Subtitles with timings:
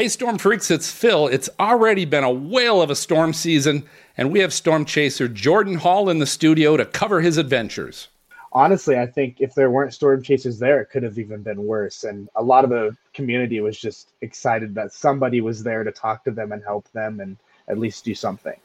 [0.00, 1.28] Hey, Storm Freaks, it's Phil.
[1.28, 3.84] It's already been a whale of a storm season,
[4.16, 8.08] and we have storm chaser Jordan Hall in the studio to cover his adventures.
[8.54, 12.02] Honestly, I think if there weren't storm chasers there, it could have even been worse.
[12.04, 16.24] And a lot of the community was just excited that somebody was there to talk
[16.24, 17.36] to them and help them and
[17.68, 18.58] at least do something.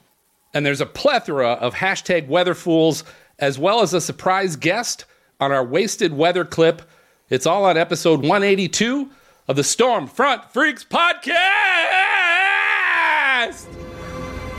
[0.53, 3.03] And there's a plethora of hashtag weather fools,
[3.39, 5.03] as well as a surprise guest
[5.41, 6.81] on our wasted weather clip.
[7.29, 9.09] It's all on episode 182
[9.47, 11.35] of the Storm Front Freaks podcast.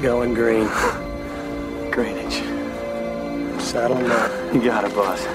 [0.01, 0.69] Going green.
[1.91, 2.35] Greenwich.
[3.61, 4.55] Saddle up.
[4.55, 5.27] You got it, boss.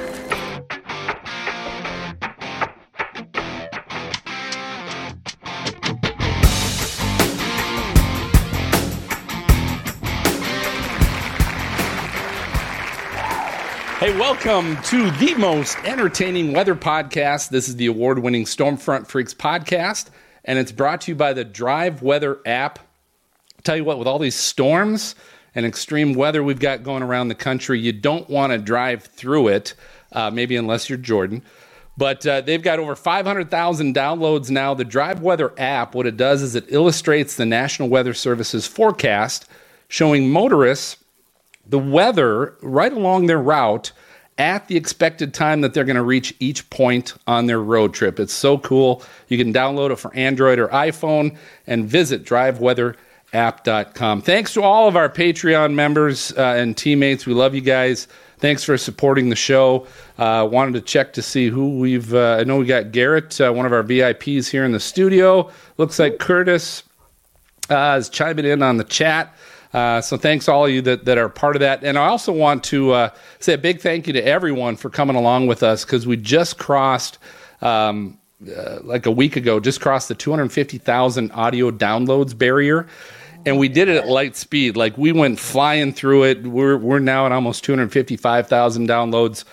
[14.01, 17.49] Hey, welcome to the most entertaining weather podcast.
[17.49, 20.07] This is the award winning Stormfront Freaks podcast,
[20.43, 22.79] and it's brought to you by the Drive Weather app.
[23.63, 25.13] Tell you what, with all these storms
[25.53, 29.49] and extreme weather we've got going around the country, you don't want to drive through
[29.49, 29.75] it,
[30.13, 31.43] uh, maybe unless you're Jordan.
[31.95, 34.73] But uh, they've got over 500,000 downloads now.
[34.73, 39.47] The Drive Weather app, what it does is it illustrates the National Weather Service's forecast,
[39.89, 40.97] showing motorists
[41.65, 43.91] the weather right along their route
[44.41, 48.19] at the expected time that they're going to reach each point on their road trip.
[48.19, 49.03] It's so cool.
[49.27, 54.21] You can download it for Android or iPhone and visit driveweatherapp.com.
[54.23, 57.27] Thanks to all of our Patreon members uh, and teammates.
[57.27, 58.07] We love you guys.
[58.39, 59.85] Thanks for supporting the show.
[60.17, 62.11] Uh, wanted to check to see who we've.
[62.11, 65.51] Uh, I know we got Garrett, uh, one of our VIPs here in the studio.
[65.77, 66.81] Looks like Curtis
[67.69, 69.35] uh, is chiming in on the chat.
[69.73, 71.83] Uh, so thanks all of you that, that are part of that.
[71.83, 75.15] And I also want to uh, say a big thank you to everyone for coming
[75.15, 77.17] along with us because we just crossed,
[77.61, 78.17] um,
[78.55, 82.87] uh, like a week ago, just crossed the 250,000 audio downloads barrier.
[83.45, 84.75] And we did it at light speed.
[84.75, 86.43] Like we went flying through it.
[86.43, 89.45] We're, we're now at almost 255,000 downloads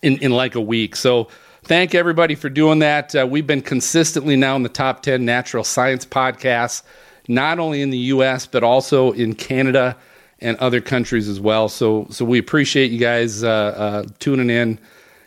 [0.00, 0.94] in, in like a week.
[0.94, 1.28] So
[1.64, 3.14] thank everybody for doing that.
[3.14, 6.82] Uh, we've been consistently now in the top 10 natural science podcasts
[7.28, 8.46] not only in the U.S.
[8.46, 9.96] but also in Canada
[10.40, 11.68] and other countries as well.
[11.68, 14.78] So, so we appreciate you guys uh, uh, tuning in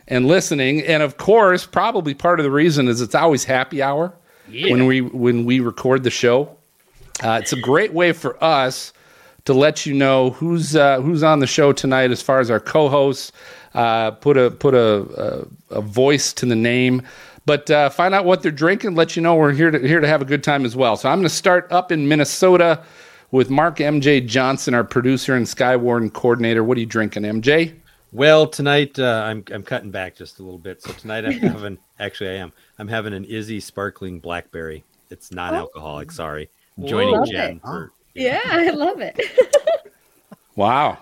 [0.06, 0.82] and listening.
[0.82, 4.14] And of course, probably part of the reason is it's always happy hour
[4.48, 4.70] yeah.
[4.70, 6.56] when we when we record the show.
[7.22, 8.92] Uh, it's a great way for us
[9.44, 12.60] to let you know who's uh, who's on the show tonight as far as our
[12.60, 13.32] co-hosts.
[13.74, 17.02] Uh, put a put a, a, a voice to the name.
[17.48, 18.94] But uh, find out what they're drinking.
[18.94, 20.98] Let you know we're here to here to have a good time as well.
[20.98, 22.84] So I'm going to start up in Minnesota
[23.30, 26.62] with Mark MJ Johnson, our producer and Skywarn coordinator.
[26.62, 27.74] What are you drinking, MJ?
[28.12, 30.82] Well, tonight uh, I'm I'm cutting back just a little bit.
[30.82, 34.84] So tonight I'm having actually I am I'm having an Izze sparkling blackberry.
[35.08, 36.12] It's non-alcoholic.
[36.12, 37.60] Sorry, I'm joining Jen.
[37.60, 38.42] For, yeah.
[38.44, 39.18] yeah, I love it.
[40.54, 40.98] wow.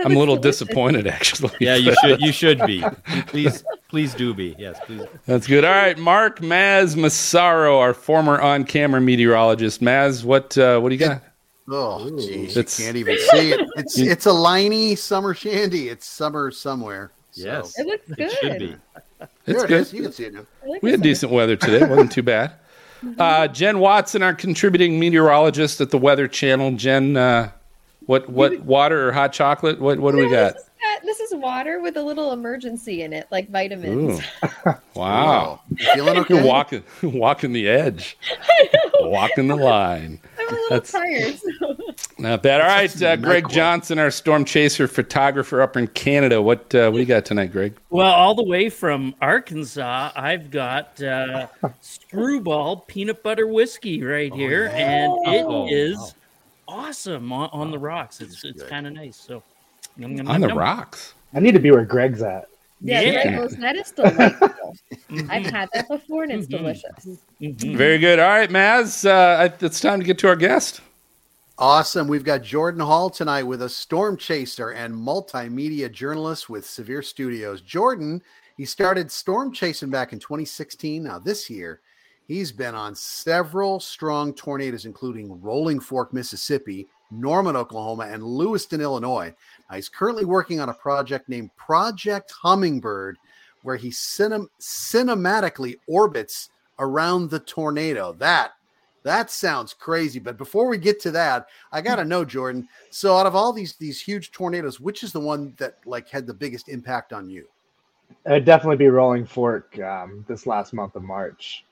[0.04, 1.52] I'm a little disappointed, actually.
[1.60, 2.20] Yeah, you should.
[2.20, 2.82] You should be.
[3.26, 4.54] Please, please do be.
[4.58, 5.02] Yes, please.
[5.26, 5.64] That's good.
[5.64, 9.80] All right, Mark Maz Massaro, our former on-camera meteorologist.
[9.80, 11.22] Maz, what uh, what do you got?
[11.68, 13.68] Oh, geez, you can't even see it.
[13.76, 15.88] It's it's a Leinie summer shandy.
[15.88, 17.12] It's summer somewhere.
[17.32, 17.44] So.
[17.44, 18.20] Yes, it looks good.
[18.20, 18.76] It should be.
[19.46, 19.92] It's good.
[19.92, 20.46] You can see it now.
[20.66, 21.84] Like we had decent weather today.
[21.84, 22.52] It wasn't too bad.
[23.18, 26.72] Uh, Jen Watson, our contributing meteorologist at the Weather Channel.
[26.72, 27.50] Jen, uh,
[28.06, 29.80] what what water or hot chocolate?
[29.80, 30.54] What what do we got?
[30.54, 30.70] This is,
[31.04, 34.20] this is water with a little emergency in it, like vitamins.
[34.94, 35.60] wow.
[35.94, 36.34] feeling okay?
[36.34, 38.16] You're walking walking the edge.
[39.00, 40.20] Walking the line.
[40.38, 41.38] I'm a little That's, tired.
[41.38, 41.76] So.
[42.18, 42.60] Not bad.
[42.60, 46.42] All right, uh, Greg Johnson, our storm chaser photographer up in Canada.
[46.42, 47.78] What uh, what do you got tonight, Greg?
[47.90, 51.46] Well, all the way from Arkansas, I've got uh,
[51.80, 56.10] Screwball peanut butter whiskey right here, oh, and it oh, is wow
[56.70, 58.20] awesome on, on the rocks.
[58.20, 59.16] It's it's kind of nice.
[59.16, 59.42] So
[59.96, 61.14] yum, yum, on yum, the rocks.
[61.34, 62.48] I need to be where Greg's at.
[62.80, 63.46] Yeah, yeah.
[63.58, 64.74] that is delightful.
[65.28, 66.56] I've had that before and it's mm-hmm.
[66.56, 67.18] delicious.
[67.40, 67.76] Mm-hmm.
[67.76, 68.18] Very good.
[68.18, 70.80] All right, Maz, uh, it's time to get to our guest.
[71.58, 72.08] Awesome.
[72.08, 77.60] We've got Jordan Hall tonight with a storm chaser and multimedia journalist with Severe Studios.
[77.60, 78.22] Jordan,
[78.56, 81.02] he started storm chasing back in 2016.
[81.02, 81.80] Now, this year,
[82.30, 89.34] He's been on several strong tornadoes, including Rolling Fork, Mississippi, Norman, Oklahoma, and Lewistown, Illinois.
[89.68, 93.16] Now, he's currently working on a project named Project Hummingbird,
[93.64, 98.12] where he cinem- cinematically orbits around the tornado.
[98.12, 98.52] That
[99.02, 100.20] that sounds crazy.
[100.20, 102.68] But before we get to that, I gotta know, Jordan.
[102.90, 106.28] So, out of all these these huge tornadoes, which is the one that like had
[106.28, 107.48] the biggest impact on you?
[108.24, 111.64] It'd definitely be Rolling Fork um, this last month of March.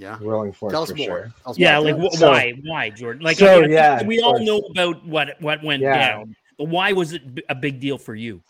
[0.00, 0.16] Yeah.
[0.20, 1.06] Rolling Fork Tell us for more.
[1.06, 1.32] sure.
[1.42, 1.92] Tell us Yeah, more.
[1.92, 2.54] like wh- So- why?
[2.64, 3.22] Why, Jordan?
[3.22, 4.46] Like, So, I mean, yeah, we all course.
[4.46, 5.98] know about what what went Yeah.
[6.12, 8.42] down, but why was it a big deal for you?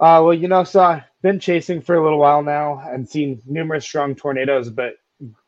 [0.00, 3.40] Uh, well, you know, so I've been chasing for a little while now and seen
[3.46, 4.96] numerous strong tornadoes, but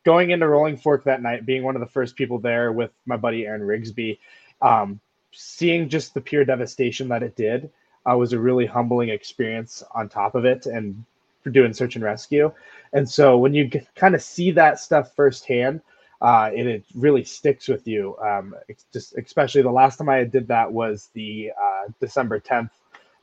[0.05, 3.17] going into Rolling Fork that night, being one of the first people there with my
[3.17, 4.17] buddy Aaron Rigsby,
[4.61, 5.01] um,
[5.33, 7.69] seeing just the pure devastation that it did
[8.09, 11.16] uh, was a really humbling experience on top of it and for
[11.49, 12.51] doing search and rescue.
[12.93, 15.81] And so when you kind of see that stuff firsthand,
[16.21, 18.17] uh, it, it really sticks with you.
[18.17, 18.55] Um,
[18.91, 22.69] just especially the last time I did that was the uh, December 10th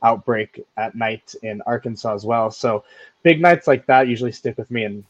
[0.03, 2.51] outbreak at night in Arkansas as well.
[2.51, 2.83] So
[3.23, 5.03] big nights like that usually stick with me and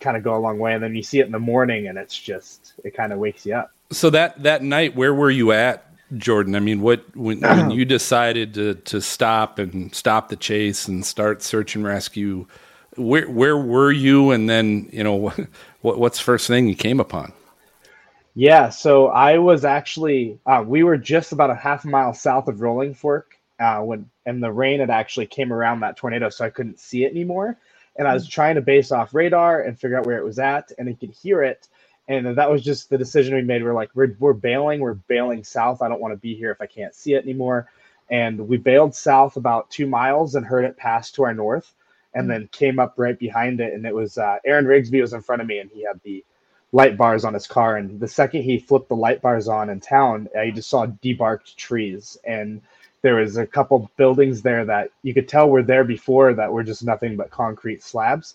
[0.00, 0.74] kind of go a long way.
[0.74, 3.44] And then you see it in the morning and it's just, it kind of wakes
[3.44, 3.72] you up.
[3.90, 6.54] So that that night, where were you at, Jordan?
[6.54, 11.04] I mean, what when, when you decided to to stop and stop the chase and
[11.04, 12.46] start search and rescue?
[12.96, 14.30] Where where were you?
[14.30, 15.16] And then you know,
[15.80, 17.32] what what's the first thing you came upon?
[18.34, 22.60] Yeah, so I was actually uh, we were just about a half mile south of
[22.60, 26.50] Rolling Fork uh, when and the rain had actually came around that tornado, so I
[26.50, 27.58] couldn't see it anymore.
[27.96, 30.70] And I was trying to base off radar and figure out where it was at,
[30.78, 31.66] and I could hear it.
[32.08, 33.62] And that was just the decision we made.
[33.62, 35.82] We're like, we're we're bailing, we're bailing south.
[35.82, 37.70] I don't want to be here if I can't see it anymore.
[38.10, 41.74] And we bailed south about two miles and heard it pass to our north,
[42.14, 43.74] and then came up right behind it.
[43.74, 46.24] And it was uh, Aaron Rigsby was in front of me, and he had the
[46.72, 47.76] light bars on his car.
[47.76, 51.56] And the second he flipped the light bars on in town, you just saw debarked
[51.56, 52.16] trees.
[52.24, 52.62] And
[53.02, 56.64] there was a couple buildings there that you could tell were there before that were
[56.64, 58.34] just nothing but concrete slabs.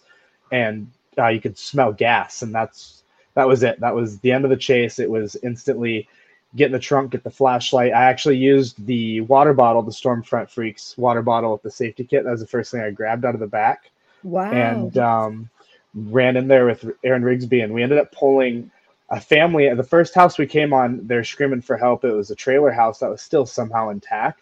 [0.51, 2.41] And uh, you could smell gas.
[2.41, 3.02] And that's
[3.35, 3.79] that was it.
[3.79, 4.99] That was the end of the chase.
[4.99, 6.07] It was instantly
[6.55, 7.93] get in the trunk, get the flashlight.
[7.93, 12.23] I actually used the water bottle, the Stormfront Freaks water bottle with the safety kit.
[12.23, 13.89] That was the first thing I grabbed out of the back
[14.23, 14.51] Wow.
[14.51, 15.49] and um,
[15.95, 18.71] ran in there with Aaron Rigsby, and we ended up pulling
[19.09, 19.73] a family.
[19.73, 22.03] The first house we came on, they're screaming for help.
[22.05, 24.41] It was a trailer house that was still somehow intact,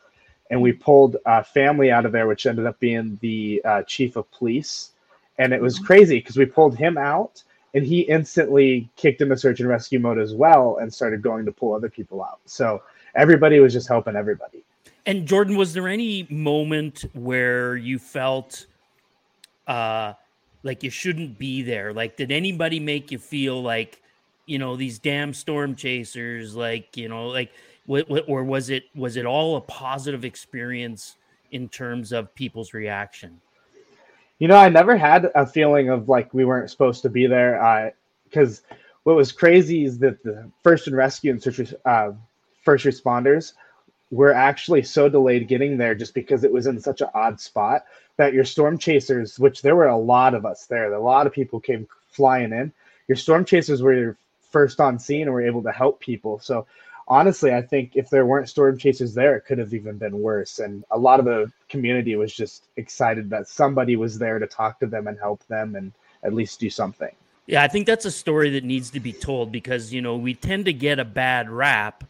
[0.50, 4.16] and we pulled a family out of there, which ended up being the uh, chief
[4.18, 4.92] of police,
[5.38, 7.44] and it was crazy because we pulled him out.
[7.74, 11.52] And he instantly kicked into search and rescue mode as well and started going to
[11.52, 12.40] pull other people out.
[12.46, 12.82] So
[13.16, 14.64] everybody was just helping everybody.
[15.06, 18.66] And Jordan, was there any moment where you felt
[19.68, 20.14] uh
[20.64, 21.94] like you shouldn't be there?
[21.94, 24.02] Like did anybody make you feel like,
[24.46, 27.52] you know, these damn storm chasers like, you know, like
[27.86, 31.16] what, what or was it was it all a positive experience
[31.52, 33.40] in terms of people's reaction?
[34.42, 37.94] You know, I never had a feeling of like we weren't supposed to be there.
[38.24, 38.64] Because
[39.04, 42.14] what was crazy is that the first and rescue and search, uh,
[42.64, 43.54] first responders
[44.10, 47.86] were actually so delayed getting there just because it was in such an odd spot
[48.18, 51.34] that your storm chasers, which there were a lot of us there, a lot of
[51.34, 52.74] people came flying in.
[53.08, 54.18] Your storm chasers were
[54.50, 56.40] first on scene and were able to help people.
[56.40, 56.66] So
[57.12, 60.60] honestly, I think if there weren't storm chasers there, it could have even been worse.
[60.60, 64.80] And a lot of the community was just excited that somebody was there to talk
[64.80, 65.92] to them and help them and
[66.24, 67.14] at least do something.
[67.48, 70.34] Yeah, I think that's a story that needs to be told because you know we
[70.34, 72.06] tend to get a bad rap,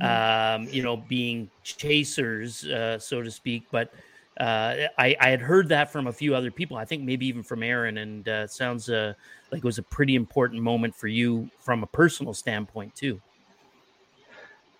[0.00, 3.64] um, you know, being chasers, uh, so to speak.
[3.72, 3.92] But
[4.38, 6.76] uh, I, I had heard that from a few other people.
[6.76, 9.14] I think maybe even from Aaron, and uh, it sounds uh,
[9.50, 13.20] like it was a pretty important moment for you from a personal standpoint too.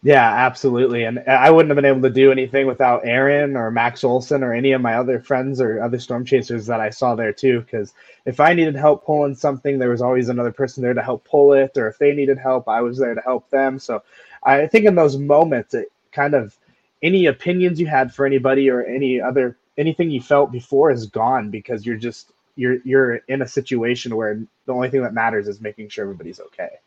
[0.07, 1.03] Yeah, absolutely.
[1.03, 4.55] And I wouldn't have been able to do anything without Aaron or Max Olson or
[4.55, 7.63] any of my other friends or other storm chasers that I saw there too.
[7.63, 7.93] Because
[8.25, 11.55] if I needed help pulling something, there was always another person there to help pull
[11.55, 11.77] it.
[11.77, 13.81] Or if they needed help, I was there to help them.
[13.81, 14.01] So
[14.45, 16.57] I think in those moments, it kind of
[17.03, 21.51] any opinions you had for anybody or any other anything you felt before is gone
[21.51, 25.61] because you're just you're you're in a situation where the only thing that matters is
[25.61, 26.79] making sure everybody's okay.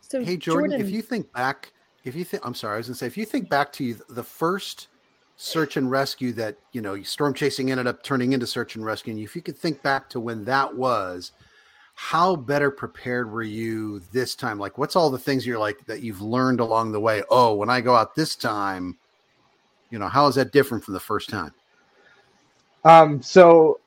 [0.00, 1.70] So Hey Jordan, if you think back,
[2.04, 4.22] if you think I'm sorry, I was gonna say if you think back to the
[4.22, 4.88] first
[5.36, 9.12] search and rescue that you know storm chasing ended up turning into search and rescue,
[9.12, 11.32] and if you could think back to when that was,
[11.94, 14.58] how better prepared were you this time?
[14.58, 17.22] Like, what's all the things you're like that you've learned along the way?
[17.30, 18.96] Oh, when I go out this time,
[19.90, 21.52] you know, how is that different from the first time?
[22.84, 23.80] Um, so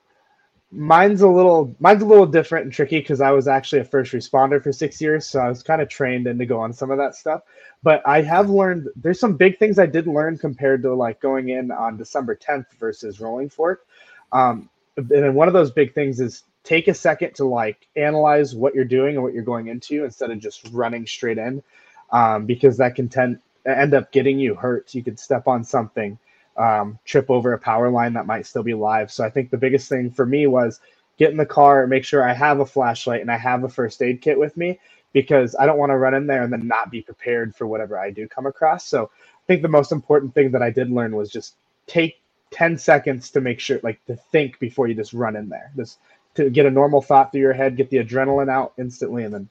[0.72, 4.14] mine's a little mine's a little different and tricky because I was actually a first
[4.14, 6.92] responder for six years, so I was kind of trained in to go on some
[6.92, 7.42] of that stuff.
[7.84, 11.50] But I have learned there's some big things I did learn compared to like going
[11.50, 13.86] in on December 10th versus Rolling Fork.
[14.32, 18.56] Um, and then one of those big things is take a second to like analyze
[18.56, 21.64] what you're doing and what you're going into instead of just running straight in,
[22.12, 24.94] um, because that can tend end up getting you hurt.
[24.96, 26.18] You could step on something
[26.58, 29.12] um, trip over a power line that might still be live.
[29.12, 30.80] So I think the biggest thing for me was
[31.18, 34.02] get in the car, make sure I have a flashlight and I have a first
[34.02, 34.80] aid kit with me
[35.14, 38.00] because I don't want to run in there and then not be prepared for whatever
[38.00, 38.86] I do come across.
[38.86, 41.56] So I think the most important thing that I did learn was just
[41.88, 45.72] take 10 seconds to make sure, like to think before you just run in there.
[45.76, 46.00] Just
[46.36, 49.50] to get a normal thought through your head, get the adrenaline out instantly, and then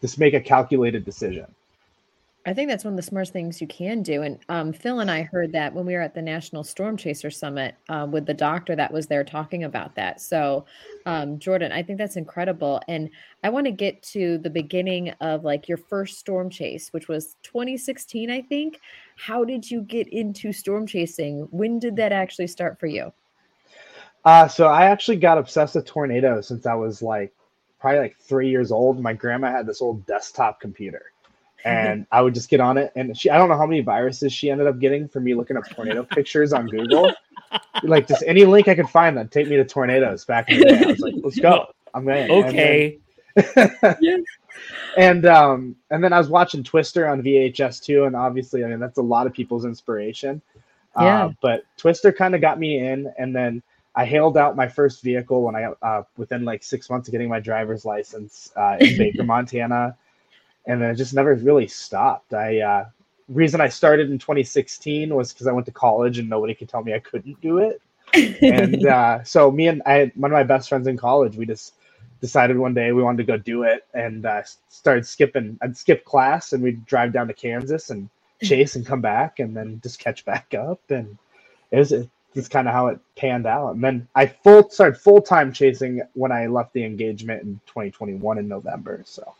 [0.00, 1.46] just make a calculated decision.
[2.48, 4.22] I think that's one of the smartest things you can do.
[4.22, 7.30] And um, Phil and I heard that when we were at the National Storm Chaser
[7.30, 10.18] Summit uh, with the doctor that was there talking about that.
[10.22, 10.64] So,
[11.04, 12.80] um, Jordan, I think that's incredible.
[12.88, 13.10] And
[13.44, 17.36] I want to get to the beginning of like your first storm chase, which was
[17.42, 18.80] 2016, I think.
[19.18, 21.48] How did you get into storm chasing?
[21.50, 23.12] When did that actually start for you?
[24.24, 27.34] Uh, so I actually got obsessed with tornadoes since I was like
[27.78, 29.02] probably like three years old.
[29.02, 31.12] My grandma had this old desktop computer
[31.64, 32.92] and I would just get on it.
[32.94, 35.56] And she, I don't know how many viruses she ended up getting for me looking
[35.56, 37.12] up tornado pictures on Google.
[37.82, 40.66] Like just any link I could find that take me to tornadoes back in the
[40.66, 40.82] day.
[40.84, 41.66] I was like, let's go.
[41.94, 42.30] I'm in.
[42.30, 42.98] Okay.
[43.36, 44.24] And then,
[44.98, 48.80] and um and then I was watching Twister on VHS too, and obviously, I mean
[48.80, 50.42] that's a lot of people's inspiration.
[50.98, 51.26] Yeah.
[51.26, 53.62] Uh, but Twister kind of got me in, and then
[53.94, 57.28] I hailed out my first vehicle when I uh, within like six months of getting
[57.28, 59.96] my driver's license uh, in Baker, Montana
[60.68, 62.34] and then it just never really stopped.
[62.34, 62.84] I uh,
[63.28, 66.84] reason I started in 2016 was because I went to college and nobody could tell
[66.84, 67.80] me I couldn't do it.
[68.42, 71.74] and uh, so me and I, one of my best friends in college, we just
[72.20, 75.58] decided one day we wanted to go do it and uh, started skipping.
[75.62, 78.08] I'd skip class and we'd drive down to Kansas and
[78.42, 80.80] chase and come back and then just catch back up.
[80.90, 81.16] And
[81.70, 81.94] it was
[82.34, 83.70] just kind of how it panned out.
[83.70, 88.36] And then I full started full time chasing when I left the engagement in 2021
[88.36, 89.02] in November.
[89.06, 89.34] So.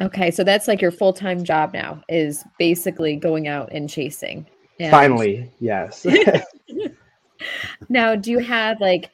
[0.00, 4.46] Okay, so that's like your full time job now is basically going out and chasing.
[4.80, 6.04] And Finally, yes.
[7.88, 9.10] now, do you have like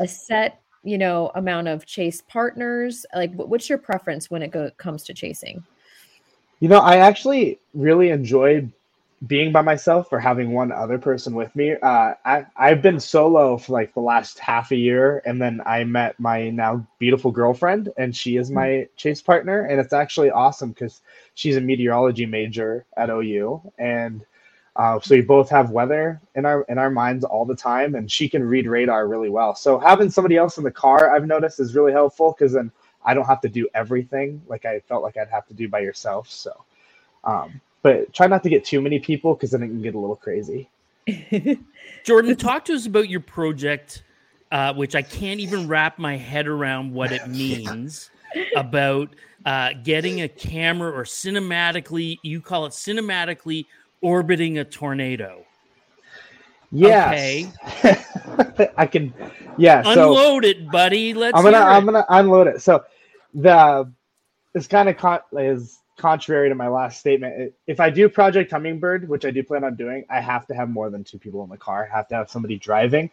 [0.00, 3.04] a set, you know, amount of chase partners?
[3.14, 5.62] Like, what's your preference when it go- comes to chasing?
[6.60, 8.68] You know, I actually really enjoy
[9.26, 11.74] being by myself or having one other person with me.
[11.80, 15.84] Uh, I I've been solo for like the last half a year, and then I
[15.84, 20.70] met my now beautiful girlfriend, and she is my chase partner, and it's actually awesome
[20.70, 21.02] because
[21.34, 24.24] she's a meteorology major at OU, and
[24.74, 28.10] uh, so we both have weather in our in our minds all the time, and
[28.10, 29.54] she can read radar really well.
[29.54, 32.72] So having somebody else in the car, I've noticed, is really helpful because then
[33.04, 35.80] I don't have to do everything like I felt like I'd have to do by
[35.80, 36.28] yourself.
[36.28, 36.64] So.
[37.24, 39.98] Um, but try not to get too many people because then it can get a
[39.98, 40.68] little crazy.
[42.04, 44.04] Jordan, talk to us about your project,
[44.50, 48.10] uh, which I can't even wrap my head around what it means
[48.56, 49.10] about
[49.44, 53.66] uh, getting a camera or cinematically, you call it cinematically
[54.00, 55.44] orbiting a tornado.
[56.70, 57.52] Yes.
[58.76, 59.12] I can.
[59.58, 59.82] Yeah.
[59.82, 61.12] So Unload it, buddy.
[61.12, 62.62] Let's I'm gonna I'm gonna unload it.
[62.62, 62.82] So
[63.34, 63.92] the
[64.54, 67.54] it's kind of con- is contrary to my last statement.
[67.68, 70.68] If I do Project Hummingbird, which I do plan on doing, I have to have
[70.68, 71.88] more than two people in the car.
[71.90, 73.08] I have to have somebody driving.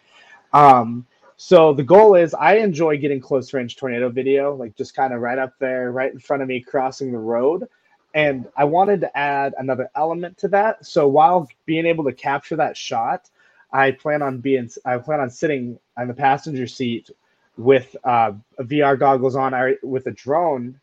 [0.54, 1.06] Um,
[1.38, 5.22] so the goal is I enjoy getting close range tornado video, like just kind of
[5.22, 7.70] right up there, right in front of me, crossing the road.
[8.16, 10.84] And I wanted to add another element to that.
[10.84, 13.30] So while being able to capture that shot,
[13.72, 17.12] I plan on being I plan on sitting on the passenger seat
[17.56, 18.32] with uh,
[18.62, 19.54] VR goggles on,
[19.84, 20.80] with a drone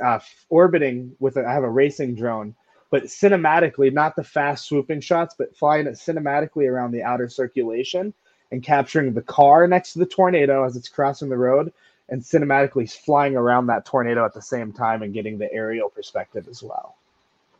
[0.00, 2.54] uh, orbiting with a, I have a racing drone,
[2.90, 8.12] but cinematically, not the fast swooping shots, but flying it cinematically around the outer circulation
[8.52, 11.72] and capturing the car next to the tornado as it's crossing the road
[12.08, 16.48] and cinematically flying around that tornado at the same time and getting the aerial perspective
[16.48, 16.96] as well.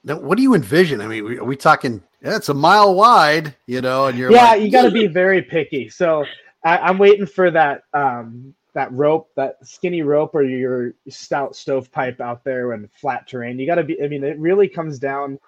[0.02, 1.00] Now, what do you envision?
[1.00, 2.02] I mean, are we talking?
[2.22, 5.06] Yeah, it's a mile wide, you know, and you're yeah, like, you got to be
[5.06, 5.88] very picky.
[5.88, 6.24] So
[6.64, 12.20] I, I'm waiting for that um, that rope, that skinny rope, or your stout stovepipe
[12.20, 13.58] out there and flat terrain.
[13.58, 14.02] You got to be.
[14.02, 15.38] I mean, it really comes down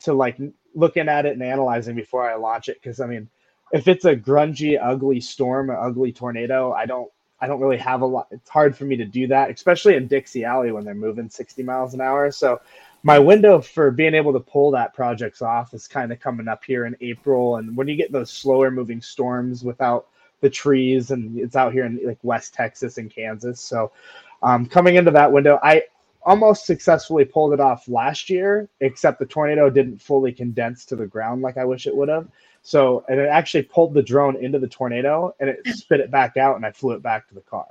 [0.00, 0.38] to like
[0.74, 2.78] looking at it and analyzing before I launch it.
[2.80, 3.28] Because I mean,
[3.72, 7.10] if it's a grungy, ugly storm, an ugly tornado, I don't.
[7.42, 8.28] I don't really have a lot.
[8.30, 11.62] It's hard for me to do that, especially in Dixie Alley when they're moving 60
[11.62, 12.30] miles an hour.
[12.30, 12.60] So
[13.02, 16.62] my window for being able to pull that projects off is kind of coming up
[16.64, 17.56] here in April.
[17.56, 20.08] And when you get those slower moving storms without
[20.40, 23.60] the trees, and it's out here in like West Texas and Kansas.
[23.60, 23.92] So
[24.42, 25.84] um, coming into that window, I
[26.22, 31.06] almost successfully pulled it off last year, except the tornado didn't fully condense to the
[31.06, 32.28] ground like I wish it would have.
[32.62, 36.36] So, and it actually pulled the drone into the tornado and it spit it back
[36.36, 37.66] out, and I flew it back to the car.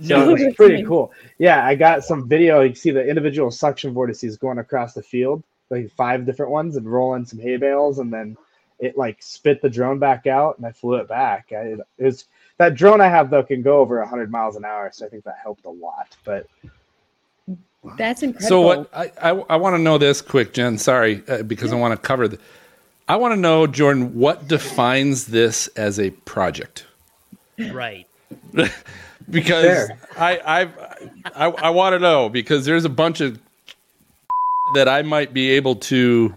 [0.00, 1.12] So it was pretty cool.
[1.38, 2.60] Yeah, I got some video.
[2.60, 6.76] You can see the individual suction vortices going across the field, like five different ones,
[6.76, 8.36] and rolling some hay bales, and then
[8.78, 11.48] it like spit the drone back out, and I flew it back.
[11.52, 12.26] I, it was
[12.58, 15.24] that drone I have though can go over 100 miles an hour, so I think
[15.24, 16.16] that helped a lot.
[16.24, 16.46] But
[17.96, 18.48] That's incredible.
[18.48, 20.78] So what I I, I want to know this quick, Jen.
[20.78, 22.38] Sorry, uh, because I want to cover the.
[23.08, 26.84] I want to know, Jordan, what defines this as a project?
[27.72, 28.06] Right.
[29.30, 29.98] because Fair.
[30.16, 30.78] I I've,
[31.34, 33.38] I I want to know because there's a bunch of
[34.74, 36.34] that I might be able to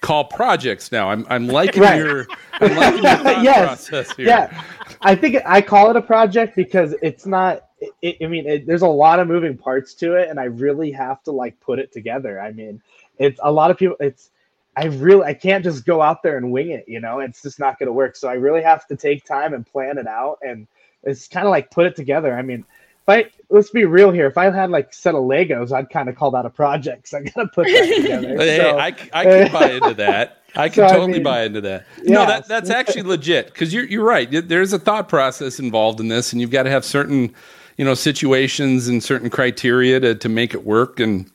[0.00, 1.10] call projects now.
[1.10, 1.98] I'm I'm liking Right.
[1.98, 3.12] your I'm liking your
[3.42, 3.66] Yes.
[3.88, 4.26] process here.
[4.26, 4.62] yeah,
[5.02, 7.68] I think I call it a project because it's not.
[8.00, 10.90] It, I mean, it, there's a lot of moving parts to it, and I really
[10.92, 12.40] have to like put it together.
[12.40, 12.80] I mean,
[13.18, 13.96] it's a lot of people.
[14.00, 14.30] It's
[14.76, 16.84] I really I can't just go out there and wing it.
[16.88, 18.16] You know, it's just not going to work.
[18.16, 20.66] So I really have to take time and plan it out, and
[21.02, 22.36] it's kind of like put it together.
[22.36, 22.64] I mean.
[23.06, 24.26] If I, let's be real here.
[24.26, 27.08] If I had like a set of Legos, I'd kind of call that a project.
[27.08, 28.36] So I gotta put that together.
[28.36, 30.38] Hey, So- I, I can buy into that.
[30.56, 31.86] I can So, I totally mean, buy into that.
[32.04, 34.28] No, that that's actually legit because you're you're right.
[34.30, 37.34] There's a thought process involved in this, and you've got to have certain,
[37.76, 41.00] you know, situations and certain criteria to to make it work.
[41.00, 41.28] And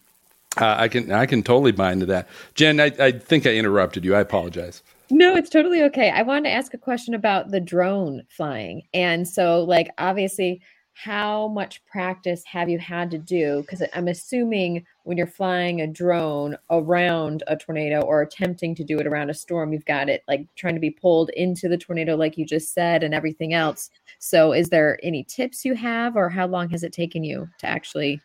[0.56, 2.30] uh, I can I can totally buy into that.
[2.56, 4.16] Jen, I, I think I interrupted you.
[4.16, 4.82] I apologize.
[5.12, 6.12] No, it's totally okay.
[6.12, 8.84] I wanted to ask a question about the drone flying.
[8.94, 10.62] And so, like, obviously,
[11.04, 13.62] how much practice have you had to do?
[13.62, 19.00] Because I'm assuming when you're flying a drone around a tornado or attempting to do
[19.00, 22.16] it around a storm, you've got it like trying to be pulled into the tornado,
[22.16, 23.90] like you just said, and everything else.
[24.18, 27.68] So, is there any tips you have, or how long has it taken you to
[27.68, 28.20] actually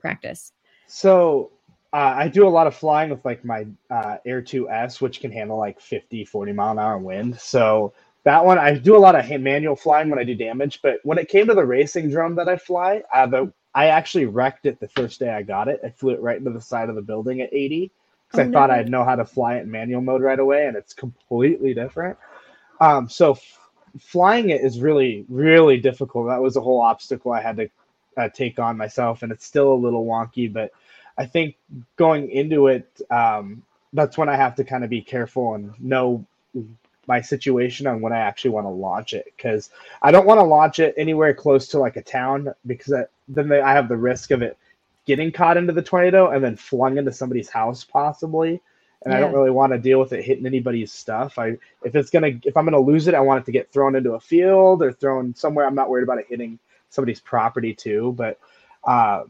[0.00, 0.52] practice?
[0.88, 1.52] So
[1.92, 5.30] uh, I do a lot of flying with like my uh, Air 2S, which can
[5.30, 7.38] handle like 50, 40 mile an hour wind.
[7.38, 7.92] So
[8.26, 10.82] that one, I do a lot of manual flying when I do damage.
[10.82, 14.26] But when it came to the racing drone that I fly, uh, the, I actually
[14.26, 15.80] wrecked it the first day I got it.
[15.84, 17.92] I flew it right into the side of the building at 80
[18.26, 18.70] because Oh, I thought.
[18.72, 22.18] I'd know how to fly it in manual mode right away, and it's completely different.
[22.80, 23.60] Um, so f-
[24.00, 26.26] flying it is really, really difficult.
[26.26, 27.70] That was a whole obstacle I had to
[28.16, 30.52] uh, take on myself, and it's still a little wonky.
[30.52, 30.72] But
[31.16, 31.54] I think
[31.94, 36.26] going into it, um, that's when I have to kind of be careful and know
[37.06, 39.70] my situation on when I actually want to launch it because
[40.02, 43.48] I don't want to launch it anywhere close to like a town because I, then
[43.48, 44.58] they, I have the risk of it
[45.06, 48.60] getting caught into the tornado and then flung into somebody's house possibly.
[49.04, 51.38] And I don't really want to deal with it hitting anybody's stuff.
[51.38, 53.94] I if it's gonna if I'm gonna lose it, I want it to get thrown
[53.94, 55.64] into a field or thrown somewhere.
[55.64, 56.58] I'm not worried about it hitting
[56.90, 58.14] somebody's property too.
[58.16, 58.40] But
[58.82, 59.24] uh,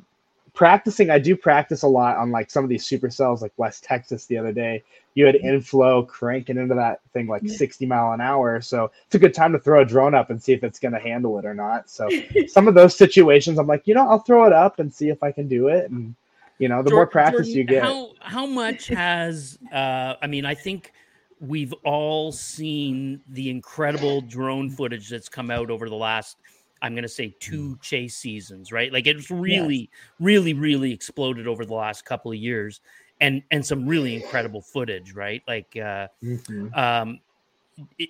[0.56, 4.26] practicing, I do practice a lot on like some of these supercells, like West Texas
[4.26, 4.82] the other day.
[5.14, 8.60] You had inflow cranking into that thing like 60 mile an hour.
[8.60, 10.92] So it's a good time to throw a drone up and see if it's going
[10.92, 11.88] to handle it or not.
[11.88, 12.08] So
[12.48, 15.22] some of those situations, I'm like, you know, I'll throw it up and see if
[15.22, 15.90] I can do it.
[15.90, 16.14] And,
[16.58, 17.82] you know, the more practice Jordan, you get.
[17.82, 20.92] How how much has uh I mean, I think
[21.38, 26.38] we've all seen the incredible drone footage that's come out over the last
[26.82, 28.92] I'm going to say two chase seasons, right?
[28.92, 32.80] Like it's really really really exploded over the last couple of years
[33.20, 35.42] and and some really incredible footage, right?
[35.48, 36.74] Like uh Mhm.
[36.74, 37.20] um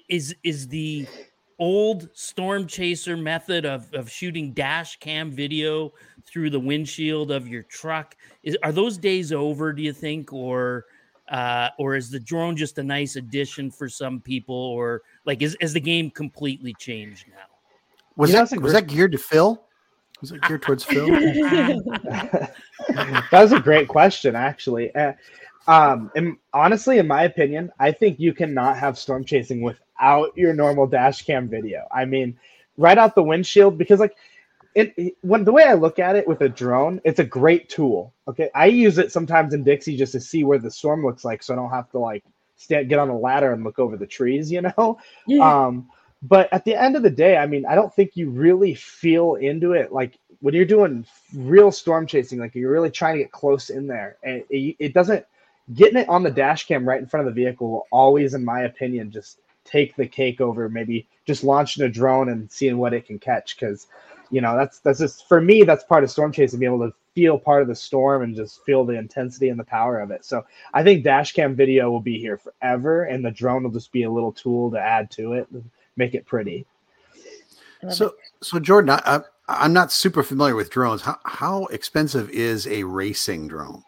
[0.08, 1.06] is is the
[1.58, 5.90] old storm chaser method of, of shooting dash cam video
[6.24, 10.84] through the windshield of your truck is are those days over do you think or
[11.28, 15.56] uh or is the drone just a nice addition for some people or like is,
[15.60, 17.55] is the game completely changed now
[18.16, 19.62] Was You know, that was great- that geared to Phil?
[20.20, 21.06] Was it geared towards Phil?
[21.10, 22.50] that
[23.32, 24.94] was a great question, actually.
[24.94, 25.12] Uh,
[25.68, 30.54] um, and honestly, in my opinion, I think you cannot have storm chasing without your
[30.54, 31.86] normal dash cam video.
[31.92, 32.38] I mean,
[32.78, 34.16] right out the windshield, because like
[34.74, 37.68] it, it- when the way I look at it with a drone, it's a great
[37.68, 38.14] tool.
[38.28, 41.42] Okay, I use it sometimes in Dixie just to see where the storm looks like,
[41.42, 42.24] so I don't have to like
[42.56, 44.50] stand get on a ladder and look over the trees.
[44.50, 44.98] You know,
[45.42, 45.88] um,
[46.22, 49.34] but at the end of the day, I mean, I don't think you really feel
[49.34, 49.92] into it.
[49.92, 53.86] Like when you're doing real storm chasing, like you're really trying to get close in
[53.86, 55.26] there, and it, it doesn't
[55.74, 58.44] getting it on the dash cam right in front of the vehicle will always, in
[58.44, 62.94] my opinion, just take the cake over maybe just launching a drone and seeing what
[62.94, 63.88] it can catch because
[64.30, 66.94] you know that's that's just for me that's part of storm chasing being able to
[67.16, 70.24] feel part of the storm and just feel the intensity and the power of it.
[70.24, 73.92] So i think dash cam video will be here forever and the drone will just
[73.92, 75.48] be a little tool to add to it
[75.96, 76.66] make it pretty
[77.88, 78.14] So, it.
[78.42, 81.02] so Jordan, I, I, I'm not super familiar with drones.
[81.02, 83.84] How, how expensive is a racing drone?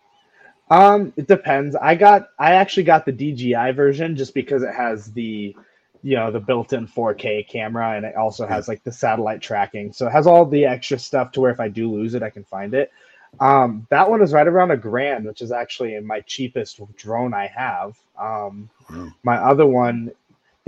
[0.70, 1.76] Um, it depends.
[1.76, 5.56] I got I actually got the DJI version just because it has the
[6.02, 9.92] you know the built-in 4K camera and it also has like the satellite tracking.
[9.92, 12.30] So it has all the extra stuff to where if I do lose it, I
[12.30, 12.92] can find it.
[13.40, 17.46] Um, that one is right around a grand, which is actually my cheapest drone I
[17.48, 17.98] have.
[18.18, 19.12] Um, Wow.
[19.22, 20.12] my other one,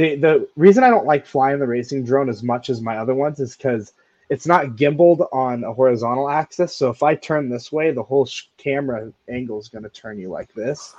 [0.00, 3.14] the the reason I don't like flying the racing drone as much as my other
[3.14, 3.92] ones is because
[4.30, 6.74] it's not gimbaled on a horizontal axis.
[6.74, 10.18] So if I turn this way, the whole sh- camera angle is going to turn
[10.18, 10.94] you like this.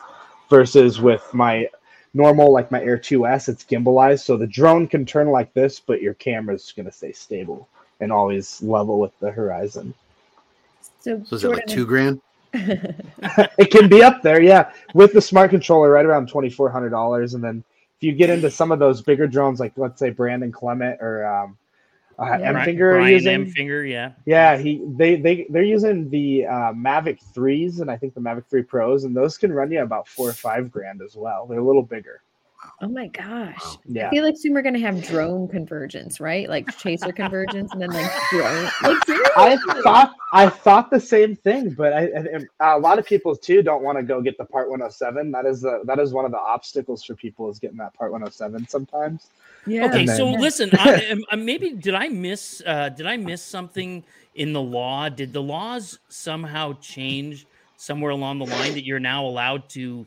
[0.49, 1.67] Versus with my
[2.13, 6.01] normal, like my Air 2S, it's gimbalized, so the drone can turn like this, but
[6.01, 7.69] your camera's going to stay stable
[8.01, 9.93] and always level with the horizon.
[10.99, 12.21] So, So is it like two grand?
[12.53, 16.89] it can be up there, yeah, with the smart controller, right around twenty four hundred
[16.89, 17.63] dollars, and then
[18.01, 21.23] if you get into some of those bigger drones, like let's say Brandon Clement or
[21.23, 21.57] um,
[22.17, 22.59] uh, Yeah.
[22.59, 23.49] M Finger Brian using, M.
[23.51, 24.13] Finger, yeah.
[24.25, 28.45] yeah, he they they they're using the uh, Mavic threes and I think the Mavic
[28.49, 31.45] Three Pros, and those can run you about four or five grand as well.
[31.45, 32.23] They're a little bigger.
[32.81, 33.57] Oh my gosh.
[33.63, 34.09] I Yeah.
[34.09, 36.49] feel like soon we're gonna have drone convergence, right?
[36.49, 38.69] Like chaser convergence and then like drone.
[38.83, 42.09] Like, I thought I thought the same thing, but I,
[42.59, 45.31] I- a lot of people too don't want to go get the Part 107.
[45.31, 48.11] That is the that is one of the obstacles for people is getting that Part
[48.11, 49.27] 107 sometimes.
[49.65, 49.85] yeah.
[49.85, 53.17] Okay, And so then- listen, I, am- uh, maybe did I miss uh, did I
[53.17, 54.03] miss something
[54.35, 55.07] in the law?
[55.09, 57.45] Did the laws somehow change
[57.77, 60.05] somewhere along the line that you're now allowed to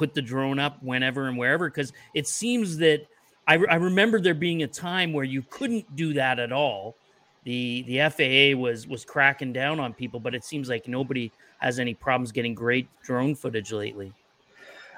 [0.00, 1.68] put the drone up whenever and wherever?
[1.68, 3.06] Because it seems that
[3.46, 6.96] I, re- I remember there being a time where you couldn't do that at all.
[7.44, 11.78] The the FAA was was cracking down on people, but it seems like nobody has
[11.78, 14.12] any problems getting great drone footage lately.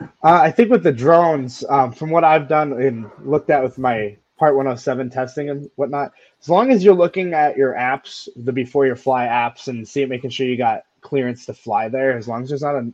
[0.00, 3.78] Uh, I think with the drones, um, from what I've done and looked at with
[3.78, 8.52] my Part 107 testing and whatnot, as long as you're looking at your apps, the
[8.52, 12.16] before your fly apps, and see it making sure you got clearance to fly there,
[12.16, 12.92] as long as there's not a,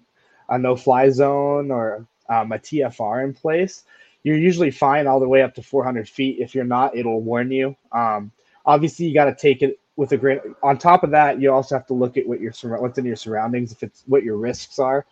[0.49, 3.85] a no fly zone or um, a TFR in place,
[4.23, 6.39] you're usually fine all the way up to 400 feet.
[6.41, 7.77] If you're not, it'll warn you.
[7.93, 8.33] Um,
[8.67, 10.41] obviously, you got to take it with a grain.
[10.63, 13.17] On top of that, you also have to look at what your what's in your
[13.17, 15.07] surroundings, if it's what your risks are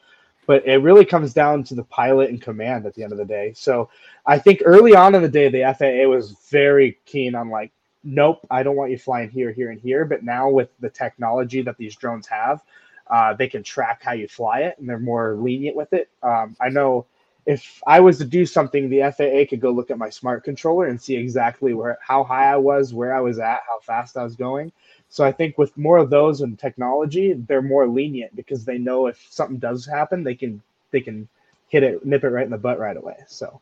[0.46, 3.25] but it really comes down to the pilot and command at the end of the
[3.25, 3.53] day.
[3.55, 3.90] So
[4.25, 7.72] I think early on in the day, the FAA was very keen on like,
[8.05, 10.05] nope, I don't want you flying here, here, and here.
[10.05, 12.62] But now with the technology that these drones have,
[13.08, 16.08] uh, they can track how you fly it, and they're more lenient with it.
[16.22, 17.06] Um, I know
[17.46, 20.86] if I was to do something, the FAA could go look at my smart controller
[20.86, 24.24] and see exactly where, how high I was, where I was at, how fast I
[24.24, 24.72] was going.
[25.08, 29.06] So I think with more of those and technology, they're more lenient because they know
[29.06, 31.28] if something does happen, they can they can
[31.68, 33.16] hit it, nip it right in the butt right away.
[33.28, 33.60] So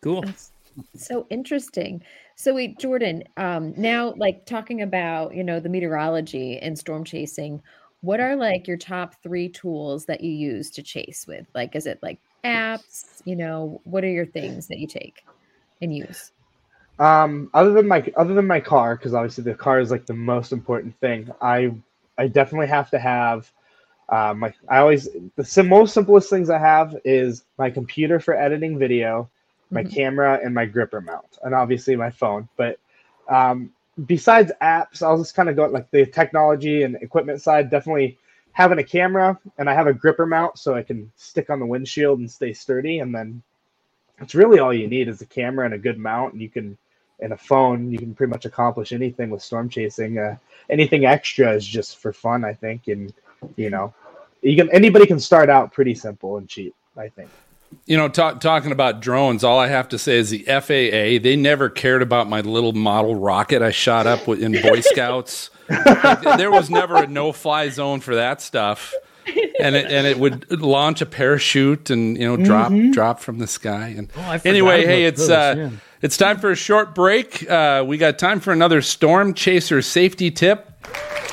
[0.00, 0.22] Cool.
[0.22, 0.52] That's
[0.94, 2.02] so interesting.
[2.36, 7.62] So wait, Jordan, um, now like talking about, you know, the meteorology and storm chasing,
[8.00, 11.46] what are like your top three tools that you use to chase with?
[11.54, 13.22] Like, is it like apps?
[13.24, 15.24] You know, what are your things that you take
[15.80, 16.32] and use?
[16.98, 20.14] um, other than my other than my car, because obviously the car is like the
[20.14, 21.30] most important thing.
[21.40, 21.74] I
[22.18, 23.52] I definitely have to have
[24.08, 24.52] uh, my.
[24.68, 29.30] I always the sim- most simplest things I have is my computer for editing video,
[29.72, 29.94] my Mhm.
[29.94, 32.48] camera, and my gripper mount, and obviously my phone.
[32.56, 32.78] But
[33.28, 33.72] um,
[34.06, 37.70] besides apps, I'll just kind of go like the technology and equipment side.
[37.70, 38.18] Definitely
[38.52, 41.66] having a camera, and I have a gripper mount so I can stick on the
[41.66, 43.00] windshield and stay sturdy.
[43.00, 43.42] And then
[44.20, 46.76] it's really all you need is a camera and a good mount, and you can
[47.20, 47.90] and a phone.
[47.90, 50.18] You can pretty much accomplish anything with storm chasing.
[50.18, 50.36] Uh,
[50.70, 53.12] anything extra is just for fun, I think, and
[53.56, 53.92] you know,
[54.42, 56.74] you can anybody can start out pretty simple and cheap.
[56.96, 57.30] I think.
[57.86, 61.36] You know, talk, talking about drones, all I have to say is the FAA, they
[61.36, 65.50] never cared about my little model rocket I shot up in Boy Scouts.
[65.68, 68.94] Like, there was never a no fly zone for that stuff.
[69.60, 73.46] And it, and it would launch a parachute and you know drop drop from the
[73.46, 75.70] sky and Oh, anyway hey it's those, uh yeah.
[76.00, 80.30] it's time for a short break uh, we got time for another storm chaser safety
[80.30, 80.72] tip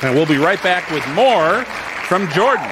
[0.01, 1.63] and we'll be right back with more
[2.09, 2.69] from Jordan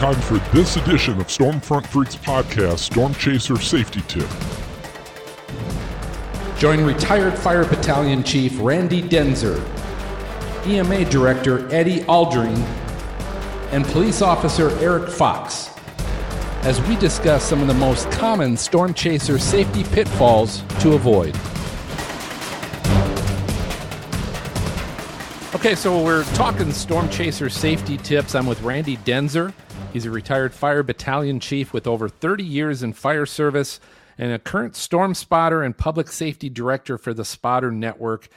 [0.00, 4.26] time for this edition of Stormfront Freaks podcast, Storm Chaser Safety Tip.
[6.58, 9.60] Join retired Fire Battalion Chief Randy Denzer,
[10.66, 12.56] EMA Director Eddie Aldring,
[13.72, 15.68] and Police Officer Eric Fox
[16.62, 21.36] as we discuss some of the most common storm chaser safety pitfalls to avoid.
[25.54, 28.34] Okay, so we're talking storm chaser safety tips.
[28.34, 29.52] I'm with Randy Denzer.
[29.92, 33.80] He's a retired fire battalion chief with over 30 years in fire service
[34.16, 38.28] and a current storm spotter and public safety director for the Spotter Network.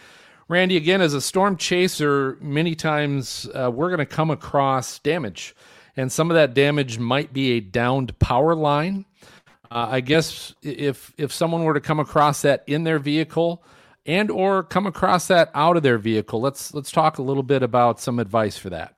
[0.47, 5.55] Randy, again, as a storm chaser, many times uh, we're going to come across damage,
[5.95, 9.05] and some of that damage might be a downed power line.
[9.69, 13.63] Uh, I guess if if someone were to come across that in their vehicle,
[14.05, 16.41] and or come across that out of their vehicle.
[16.41, 18.95] Let's let's talk a little bit about some advice for that.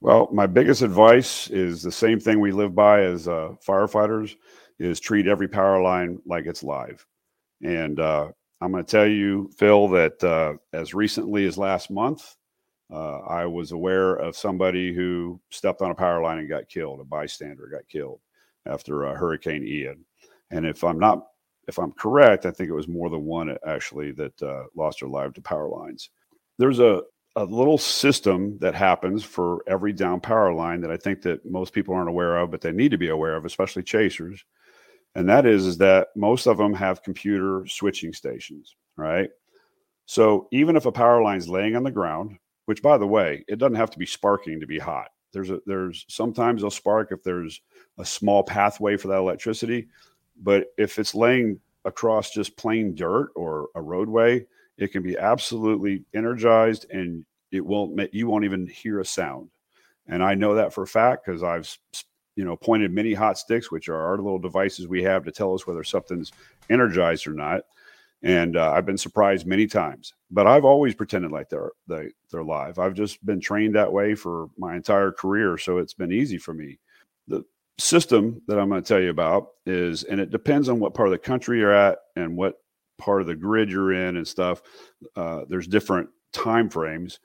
[0.00, 4.36] Well, my biggest advice is the same thing we live by as uh, firefighters:
[4.78, 7.04] is treat every power line like it's live.
[7.64, 8.28] And uh,
[8.60, 12.36] I'm going to tell you, Phil, that uh, as recently as last month,
[12.92, 17.00] uh, I was aware of somebody who stepped on a power line and got killed.
[17.00, 18.20] A bystander got killed
[18.66, 20.04] after uh, Hurricane Ian.
[20.50, 21.26] And if I'm not,
[21.66, 25.08] if I'm correct, I think it was more than one actually that uh, lost their
[25.08, 26.10] life to power lines.
[26.56, 27.02] There's a
[27.38, 31.72] a little system that happens for every down power line that I think that most
[31.72, 34.44] people aren't aware of, but they need to be aware of, especially chasers.
[35.14, 39.30] And that is, is that most of them have computer switching stations, right?
[40.06, 43.44] So even if a power line is laying on the ground, which by the way,
[43.46, 45.08] it doesn't have to be sparking to be hot.
[45.32, 47.60] There's a there's sometimes they'll spark if there's
[47.98, 49.88] a small pathway for that electricity,
[50.42, 54.44] but if it's laying across just plain dirt or a roadway,
[54.78, 59.50] it can be absolutely energized and it won't make you won't even hear a sound.
[60.06, 61.76] And I know that for a fact because I've
[62.36, 65.54] you know pointed many hot sticks, which are our little devices we have to tell
[65.54, 66.32] us whether something's
[66.70, 67.62] energized or not.
[68.22, 72.44] And uh, I've been surprised many times, but I've always pretended like they're they, they're
[72.44, 72.78] live.
[72.78, 76.54] I've just been trained that way for my entire career, so it's been easy for
[76.54, 76.78] me.
[77.26, 77.44] The
[77.78, 81.08] system that I'm going to tell you about is, and it depends on what part
[81.08, 82.56] of the country you're at and what
[82.98, 84.62] part of the grid you're in and stuff.
[85.16, 87.20] Uh, there's different time frames,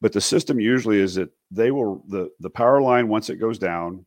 [0.00, 3.58] but the system usually is that they will the the power line once it goes
[3.58, 4.04] down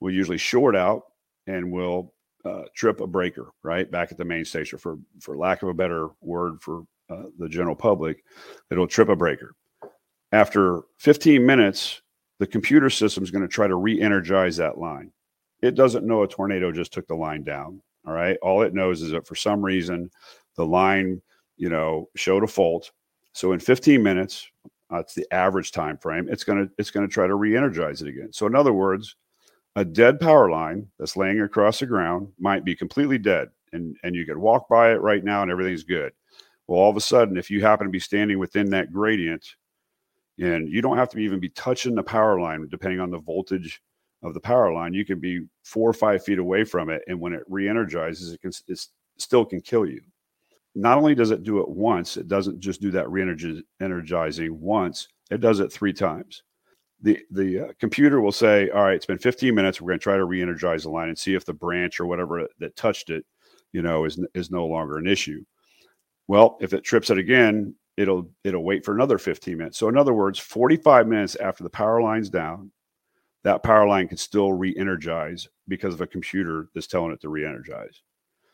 [0.00, 1.02] will usually short out
[1.46, 5.62] and will uh, trip a breaker right back at the main station for for lack
[5.62, 8.24] of a better word for uh, the general public
[8.70, 9.54] it'll trip a breaker
[10.32, 12.00] after 15 minutes
[12.38, 15.12] the computer system is going to try to re-energize that line
[15.60, 19.02] it doesn't know a tornado just took the line down all right all it knows
[19.02, 20.10] is that for some reason
[20.56, 21.22] the line,
[21.56, 22.92] you know, showed a fault.
[23.32, 24.50] So in 15 minutes,
[24.90, 26.28] that's the average time frame.
[26.30, 28.32] It's gonna it's gonna try to re-energize it again.
[28.32, 29.16] So in other words,
[29.76, 34.14] a dead power line that's laying across the ground might be completely dead, and and
[34.14, 36.12] you could walk by it right now and everything's good.
[36.66, 39.46] Well, all of a sudden, if you happen to be standing within that gradient,
[40.38, 43.80] and you don't have to even be touching the power line, depending on the voltage
[44.22, 47.18] of the power line, you can be four or five feet away from it, and
[47.18, 48.86] when it re-energizes, it can it
[49.18, 50.00] still can kill you
[50.74, 55.40] not only does it do it once, it doesn't just do that re-energizing once, it
[55.40, 56.42] does it three times.
[57.02, 59.80] The, the uh, computer will say, all right, it's been 15 minutes.
[59.80, 62.46] We're going to try to re-energize the line and see if the branch or whatever
[62.58, 63.24] that touched it,
[63.72, 65.42] you know, is, is no longer an issue.
[66.28, 69.78] Well, if it trips it again, it'll it'll wait for another 15 minutes.
[69.78, 72.70] So in other words, 45 minutes after the power line's down,
[73.44, 78.02] that power line can still re-energize because of a computer that's telling it to re-energize.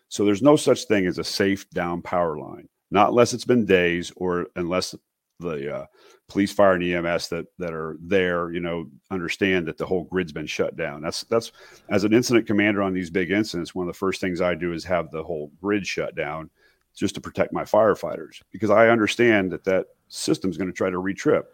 [0.08, 3.64] So there's no such thing as a safe down power line, not unless it's been
[3.64, 4.94] days or unless
[5.40, 5.86] the uh,
[6.28, 10.32] police, fire, and EMS that that are there, you know, understand that the whole grid's
[10.32, 11.02] been shut down.
[11.02, 11.52] That's that's
[11.90, 13.74] as an incident commander on these big incidents.
[13.74, 16.50] One of the first things I do is have the whole grid shut down
[16.94, 20.96] just to protect my firefighters because I understand that that system's going to try to
[21.02, 21.44] retrip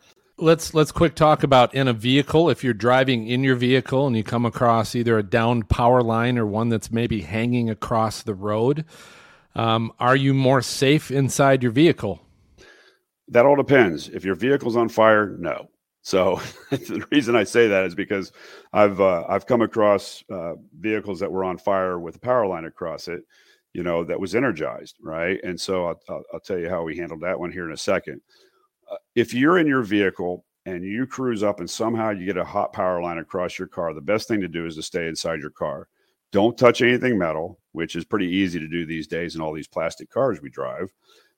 [0.42, 2.50] let's let's quick talk about in a vehicle.
[2.50, 6.37] If you're driving in your vehicle and you come across either a downed power line
[6.38, 8.85] or one that's maybe hanging across the road
[9.55, 12.20] um, are you more safe inside your vehicle?
[13.28, 14.09] That all depends.
[14.09, 15.68] If your vehicle's on fire no.
[16.02, 18.33] So the reason i say that is because
[18.72, 22.64] i've uh, i've come across uh, vehicles that were on fire with a power line
[22.64, 23.22] across it
[23.72, 25.38] you know that was energized right?
[25.44, 27.76] And so I'll, I'll, I'll tell you how we handled that one here in a
[27.76, 28.20] second
[28.92, 32.44] Uh, if you're in your vehicle and you cruise up and somehow you get a
[32.44, 35.40] hot power line across your car, the best thing to do is to stay inside
[35.40, 35.88] your car.
[36.31, 39.68] Don't touch anything metal, which is pretty easy to do these days in all these
[39.68, 40.92] plastic cars we drive.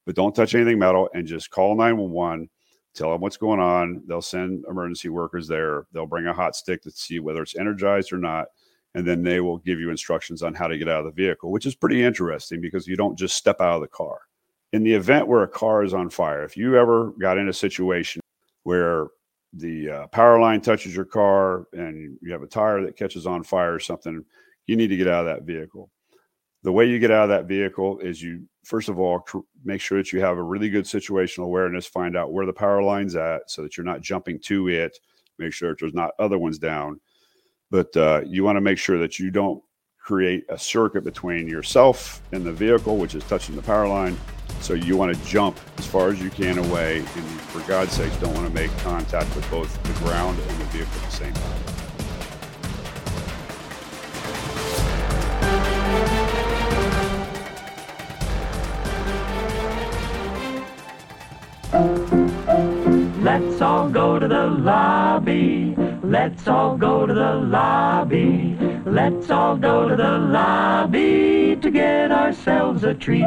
[0.04, 2.50] But don't touch anything metal and just call 911,
[2.92, 4.02] tell them what's going on.
[4.06, 5.86] They'll send emergency workers there.
[5.92, 8.48] They'll bring a hot stick to see whether it's energized or not.
[8.96, 11.50] And then they will give you instructions on how to get out of the vehicle,
[11.50, 14.20] which is pretty interesting because you don't just step out of the car
[14.74, 17.52] in the event where a car is on fire, if you ever got in a
[17.52, 18.20] situation
[18.64, 19.06] where
[19.52, 23.44] the uh, power line touches your car and you have a tire that catches on
[23.44, 24.24] fire or something,
[24.66, 25.92] you need to get out of that vehicle.
[26.64, 29.24] The way you get out of that vehicle is you, first of all,
[29.64, 32.82] make sure that you have a really good situational awareness, find out where the power
[32.82, 34.98] line's at so that you're not jumping to it,
[35.38, 36.98] make sure that there's not other ones down.
[37.70, 39.62] But uh, you want to make sure that you don't
[40.00, 44.18] create a circuit between yourself and the vehicle, which is touching the power line,
[44.64, 47.06] so you want to jump as far as you can away, and
[47.52, 50.94] for God's sakes, don't want to make contact with both the ground and the vehicle
[50.94, 51.60] at the same time.
[63.22, 65.74] Let's all go to the lobby.
[66.02, 68.56] Let's all go to the lobby.
[68.86, 73.26] Let's all go to the lobby to get ourselves a treat.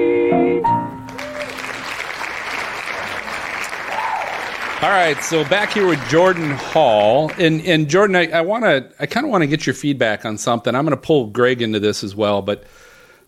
[4.81, 9.05] All right, so back here with Jordan Hall, and and Jordan, I, want to, I
[9.05, 10.73] kind of want to get your feedback on something.
[10.73, 12.63] I'm going to pull Greg into this as well, but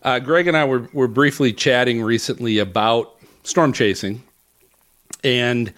[0.01, 4.23] uh, Greg and I were were briefly chatting recently about storm chasing,
[5.23, 5.71] and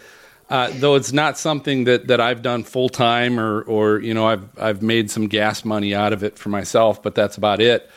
[0.50, 4.26] uh, though it's not something that that I've done full time or or you know
[4.26, 7.90] I've I've made some gas money out of it for myself, but that's about it.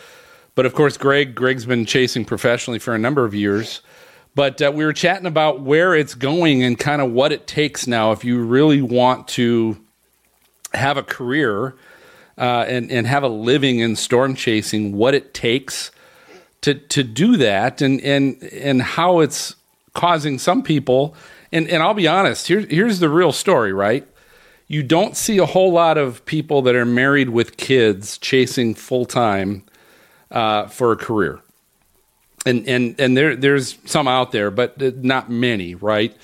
[0.57, 3.83] But of course, Greg Greg's been chasing professionally for a number of years.
[4.39, 7.89] But uh, we were chatting about where it's going and kind of what it takes
[7.89, 9.77] now if you really want to
[10.73, 11.75] have a career
[12.39, 14.93] uh, and and have a living in storm chasing.
[14.93, 15.91] What it takes
[16.61, 19.57] to to do that, and and and how it's
[19.95, 21.17] causing some people.
[21.51, 22.47] And and I'll be honest.
[22.47, 24.07] Here, here's the real story, right?
[24.69, 29.05] You don't see a whole lot of people that are married with kids chasing full
[29.05, 29.65] time
[30.31, 31.41] uh, for a career
[32.49, 36.17] and and and there there's some out there, but not many, right?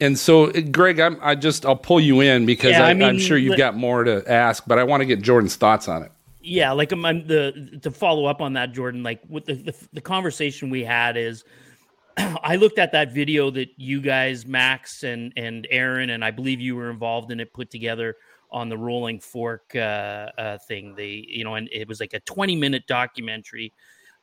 [0.00, 3.08] And so, Greg, I'm, I just I'll pull you in because Yeah, I, I mean,
[3.08, 6.02] am sure you've got more to ask, but I want to get Jordan's thoughts on
[6.02, 6.12] it.
[6.40, 9.74] yeah like um, I'm the to follow up on that jordan like with the, the
[9.92, 11.44] the conversation we had is
[12.16, 16.60] i looked at that video that you guys max and and aaron and i believe
[16.60, 18.16] you were involved in it put together
[18.50, 22.20] on the rolling fork uh, uh thing the you know and it was like a
[22.20, 23.72] 20 minute documentary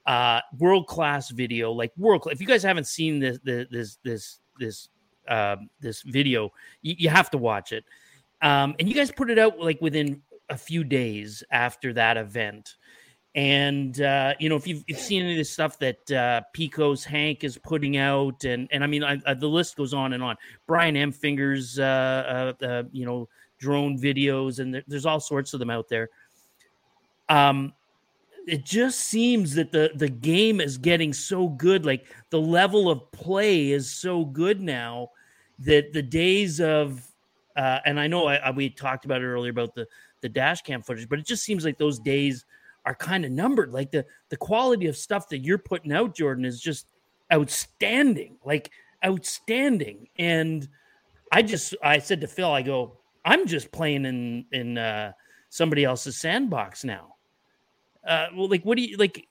[0.07, 4.39] uh world class video like world if you guys haven't seen this this this this
[4.59, 4.89] this
[5.27, 7.83] um this video you, you have to watch it
[8.41, 12.75] um and you guys put it out like within a few days after that event
[13.35, 16.41] and uh, you know, if you've, if you've seen any of the stuff that uh,
[16.53, 20.13] Pecos Hank is putting out, and and I mean, I, I, the list goes on
[20.13, 20.37] and on.
[20.65, 23.27] Brian Emfinger, uh, uh, uh, you know,
[23.59, 26.09] drone videos, and there, there's all sorts of them out there.
[27.27, 27.73] Um,
[28.47, 33.11] it just seems that the the game is getting so good, like the level of
[33.11, 35.09] play is so good now
[35.59, 37.05] that the days of
[37.55, 39.87] uh, and I know I, I, we talked about it earlier about the
[40.21, 42.45] the dash cam footage, but it just seems like those days
[42.85, 43.71] are kind of numbered.
[43.71, 46.87] Like the the quality of stuff that you're putting out, Jordan, is just
[47.31, 48.37] outstanding.
[48.45, 48.71] Like
[49.03, 50.07] outstanding.
[50.17, 50.67] And
[51.31, 55.13] I just I said to Phil, I go, I'm just playing in in uh,
[55.49, 57.14] somebody else's sandbox now.
[58.05, 59.27] Uh, well, like, what do you like?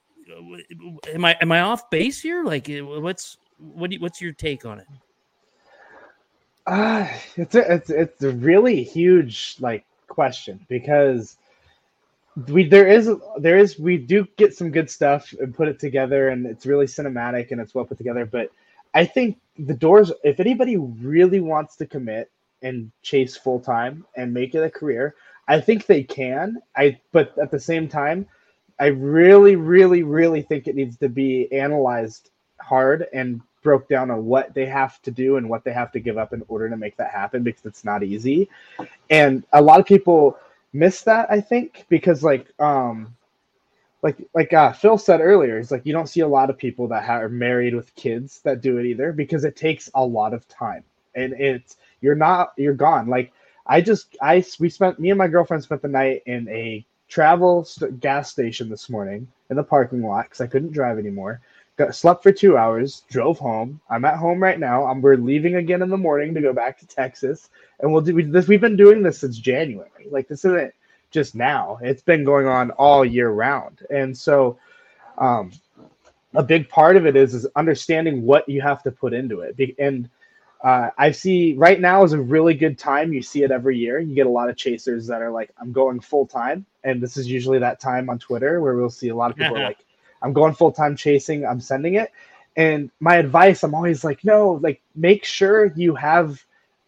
[1.12, 2.44] Am I am I off base here?
[2.44, 3.90] Like, uh, what's what?
[3.90, 4.87] Do you, what's your take on it?
[6.66, 7.06] Uh,
[7.37, 11.37] it's a, it's it's a really huge like question because
[12.48, 16.28] we there is there is we do get some good stuff and put it together
[16.28, 18.50] and it's really cinematic and it's well put together but
[18.92, 22.30] i think the doors if anybody really wants to commit
[22.62, 25.14] and chase full time and make it a career
[25.46, 28.26] i think they can i but at the same time
[28.80, 34.24] i really really really think it needs to be analyzed hard and broke down on
[34.26, 36.76] what they have to do and what they have to give up in order to
[36.76, 38.46] make that happen because it's not easy.
[39.08, 40.37] And a lot of people
[40.74, 43.14] miss that i think because like um
[44.02, 46.87] like like uh, phil said earlier it's like you don't see a lot of people
[46.88, 50.46] that are married with kids that do it either because it takes a lot of
[50.48, 50.84] time.
[51.14, 53.06] And it's you're not you're gone.
[53.08, 53.32] Like
[53.66, 56.84] i just i we spent me and my girlfriend spent the night in a
[57.14, 61.40] travel st- gas station this morning in the parking lot because i couldn't drive anymore.
[61.77, 63.81] Got slept for two hours drove home.
[63.88, 64.85] I'm at home right now.
[64.85, 67.50] I'm, we're leaving again in the morning to go back to texas.
[67.79, 70.09] And we'll do we, this we've been doing this since january.
[70.11, 70.74] Like this isn't
[71.12, 71.79] just now.
[71.83, 73.87] It's been going on all year round.
[73.90, 74.59] And so
[75.16, 75.52] um,
[76.35, 79.77] a big part of it is is understanding what you have to put into it.
[79.79, 80.10] And
[80.65, 84.00] uh, i see right now is a really good time you see it every year
[84.00, 87.17] you get a lot of chasers that are like i'm going full time and this
[87.19, 89.79] is usually that time on twitter where we'll see a lot of people like
[90.25, 92.10] I'm going full time chasing, I'm sending it.
[92.56, 96.44] And my advice, I'm always like, no, like make sure you have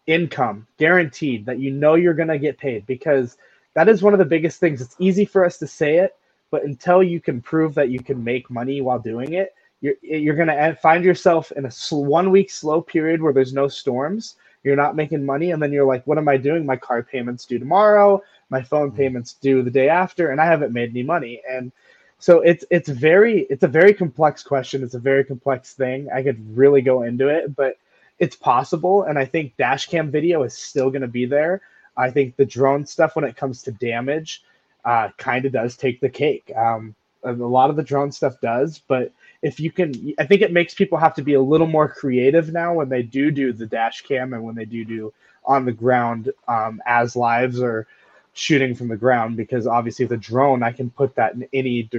[0.07, 3.37] income guaranteed that you know you're going to get paid because
[3.75, 4.81] that is one of the biggest things.
[4.81, 6.15] It's easy for us to say it,
[6.49, 10.35] but until you can prove that you can make money while doing it, you're, you're
[10.35, 14.35] going to find yourself in a sl- one week slow period where there's no storms.
[14.63, 16.65] You're you're not making money, and then you're like, what am I doing?
[16.65, 20.73] My car payments due tomorrow, my phone payments due the day after, and I haven't
[20.73, 21.41] made any money.
[21.49, 21.71] And
[22.19, 24.83] so it's it's very it's a very complex question.
[24.83, 26.09] It's a very complex thing.
[26.13, 27.77] I could really go into it, but
[28.19, 31.61] it's possible, and I think dash cam video is still going to be there.
[31.95, 34.43] I think the drone stuff, when it comes to damage,
[34.85, 36.51] uh, kind of does take the cake.
[36.55, 39.11] Um, a lot of the drone stuff does, but
[39.41, 42.51] if you can, I think it makes people have to be a little more creative
[42.51, 45.13] now when they do do the dash cam and when they do do
[45.45, 47.87] on the ground um, as lives or
[48.33, 51.89] shooting from the ground because obviously the drone I can put that in any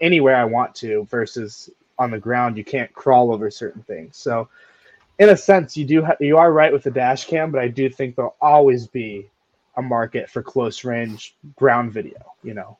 [0.00, 4.16] anywhere I want to versus on the ground you can't crawl over certain things.
[4.16, 4.48] So
[5.18, 7.68] in a sense you do ha- you are right with the dash cam, but I
[7.68, 9.28] do think there'll always be
[9.76, 12.76] a market for close range ground video, you know.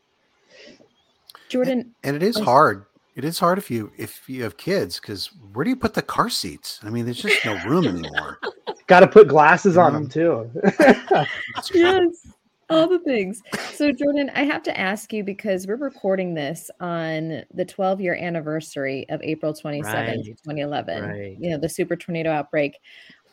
[1.48, 2.84] Jordan and it is hard
[3.18, 6.02] it is hard if you if you have kids because where do you put the
[6.02, 6.78] car seats?
[6.84, 8.38] I mean, there's just no room anymore.
[8.86, 10.48] Got to put glasses on them too.
[11.74, 12.28] yes,
[12.70, 13.42] all the things.
[13.72, 18.14] So, Jordan, I have to ask you because we're recording this on the 12 year
[18.14, 20.24] anniversary of April 27th, Right.
[20.24, 21.02] 2011.
[21.02, 21.36] Right.
[21.40, 22.78] You know, the super tornado outbreak.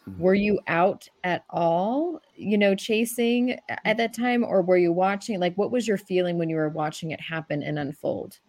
[0.10, 0.20] Mm-hmm.
[0.20, 5.40] Were you out at all, you know, chasing at that time, or were you watching?
[5.40, 8.40] Like, what was your feeling when you were watching it happen and unfold?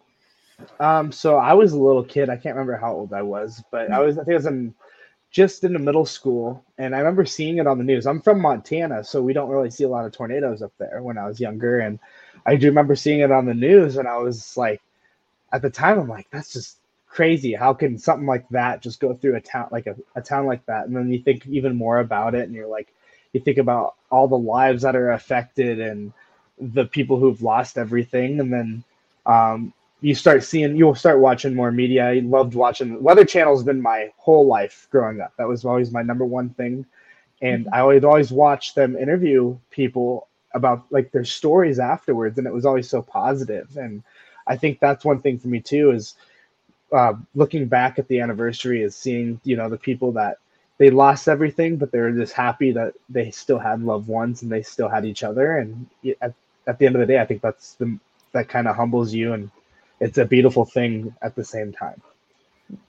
[0.79, 2.29] Um, so I was a little kid.
[2.29, 4.73] I can't remember how old I was, but I was I think I was in
[5.31, 8.07] just in the middle school, and I remember seeing it on the news.
[8.07, 11.17] I'm from Montana, so we don't really see a lot of tornadoes up there when
[11.17, 11.99] I was younger, and
[12.45, 14.81] I do remember seeing it on the news, and I was like,
[15.51, 16.77] at the time, I'm like, that's just
[17.07, 17.53] crazy.
[17.53, 20.65] How can something like that just go through a town like a, a town like
[20.67, 20.87] that?
[20.87, 22.93] And then you think even more about it, and you're like,
[23.33, 26.13] you think about all the lives that are affected and
[26.59, 28.83] the people who've lost everything, and then
[29.25, 32.07] um, you start seeing you'll start watching more media.
[32.07, 35.33] I loved watching Weather Channel's been my whole life growing up.
[35.37, 36.85] That was always my number one thing.
[37.41, 42.53] And I would always watch them interview people about like their stories afterwards, and it
[42.53, 43.75] was always so positive.
[43.77, 44.03] And
[44.45, 46.15] I think that's one thing for me too is
[46.91, 50.37] uh, looking back at the anniversary is seeing you know the people that
[50.77, 54.61] they lost everything, but they're just happy that they still had loved ones and they
[54.61, 55.57] still had each other.
[55.57, 55.87] And
[56.21, 56.33] at,
[56.67, 57.97] at the end of the day, I think that's the
[58.33, 59.49] that kind of humbles you and
[59.99, 62.01] it's a beautiful thing at the same time.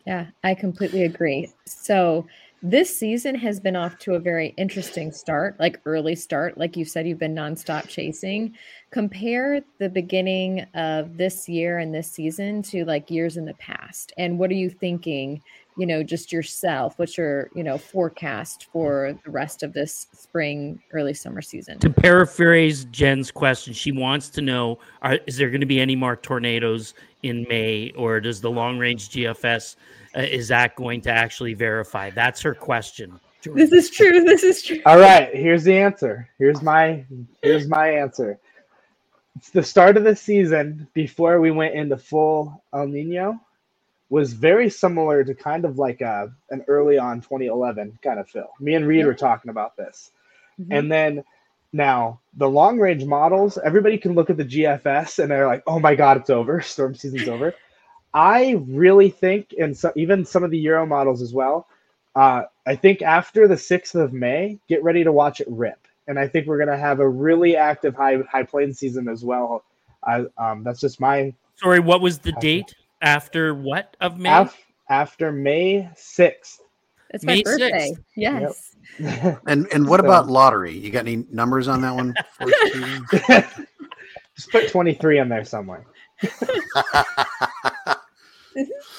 [0.07, 1.51] Yeah, I completely agree.
[1.67, 2.27] So
[2.63, 6.59] this season has been off to a very interesting start, like early start.
[6.59, 8.57] Like you said, you've been nonstop chasing.
[8.91, 14.13] Compare the beginning of this year and this season to like years in the past.
[14.19, 15.41] And what are you thinking?
[15.79, 16.99] You know, just yourself.
[16.99, 21.79] What's your, you know, forecast for the rest of this spring, early summer season?
[21.79, 25.97] To paraphrase Jen's question, she wants to know: are, Is there going to be any
[25.97, 29.77] more tornadoes in May, or does the long range GFS
[30.17, 32.11] uh, is that going to actually verify?
[32.11, 33.21] That's her question.
[33.43, 34.25] This is true.
[34.25, 34.81] This is true.
[34.85, 36.29] All right, here's the answer.
[36.39, 37.05] Here's my
[37.43, 38.39] here's my answer.
[39.37, 43.41] It's the start of the season before we went into full El Nino
[44.11, 48.51] was very similar to kind of like a, an early on 2011 kind of feel.
[48.59, 50.11] Me and Reed were talking about this.
[50.71, 51.25] And then
[51.73, 55.79] now the long range models, everybody can look at the GFS and they're like, oh
[55.79, 56.61] my God, it's over.
[56.63, 57.55] Storm season's over.
[58.15, 61.69] I really think, and so, even some of the Euro models as well,
[62.17, 65.79] uh, I think after the 6th of May, get ready to watch it rip.
[66.07, 69.23] And I think we're going to have a really active high high plain season as
[69.23, 69.63] well.
[70.03, 74.31] I, um, that's just my Sorry, what was the date after what of May?
[74.31, 74.57] af-
[74.91, 76.59] after May 6th.
[77.11, 77.93] It's my May birthday.
[77.93, 78.05] 6th.
[78.17, 78.65] Yes.
[79.47, 80.73] And and what So- about lottery?
[80.77, 82.15] You got any numbers on that one?
[82.37, 83.67] for us, Steven?
[84.35, 85.85] Just put 23 in there somewhere.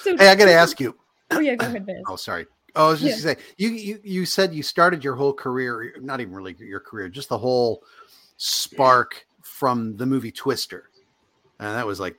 [0.04, 0.96] So- hey, I got to ask you.
[1.32, 1.98] Oh yeah, go ahead, Biz.
[2.08, 2.46] Oh, sorry.
[2.76, 3.34] Oh, I was just Yeah.
[3.34, 6.80] gonna say you, you you said you started your whole career, not even really your
[6.80, 7.84] career, just the whole
[8.38, 10.90] spark from the movie Twister,
[11.60, 12.14] and that was like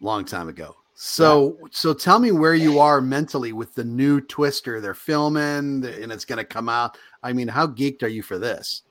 [0.00, 0.74] a long time ago.
[1.02, 4.82] So so tell me where you are mentally with the new Twister.
[4.82, 6.98] They're filming and it's going to come out.
[7.22, 8.82] I mean, how geeked are you for this?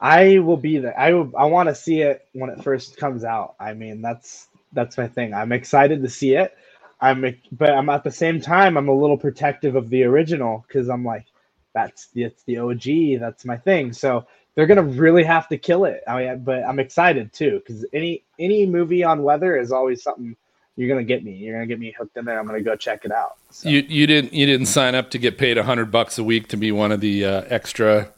[0.00, 0.98] I will be there.
[0.98, 3.54] I will, I want to see it when it first comes out.
[3.60, 5.32] I mean, that's that's my thing.
[5.32, 6.58] I'm excited to see it.
[7.00, 10.88] I'm but I'm at the same time I'm a little protective of the original because
[10.88, 11.26] I'm like,
[11.72, 13.20] that's the it's the OG.
[13.20, 13.92] That's my thing.
[13.92, 14.26] So
[14.56, 16.02] they're gonna really have to kill it.
[16.08, 20.34] I mean, but I'm excited too because any any movie on weather is always something
[20.78, 21.32] you're gonna get me.
[21.32, 22.38] You're gonna get me hooked in there.
[22.38, 23.36] I'm gonna go check it out.
[23.62, 26.46] You you didn't you didn't sign up to get paid a hundred bucks a week
[26.48, 28.10] to be one of the uh, extra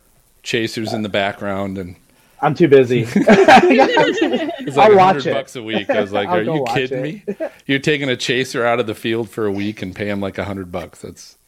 [0.42, 1.96] chasers in the background, and
[2.42, 3.06] I'm too busy.
[3.16, 5.32] it's like I'll a watch hundred it.
[5.32, 5.88] bucks a week.
[5.88, 7.40] I was like, are you kidding it.
[7.40, 7.48] me?
[7.64, 10.36] You're taking a chaser out of the field for a week and pay him like
[10.36, 11.00] a hundred bucks.
[11.00, 11.38] That's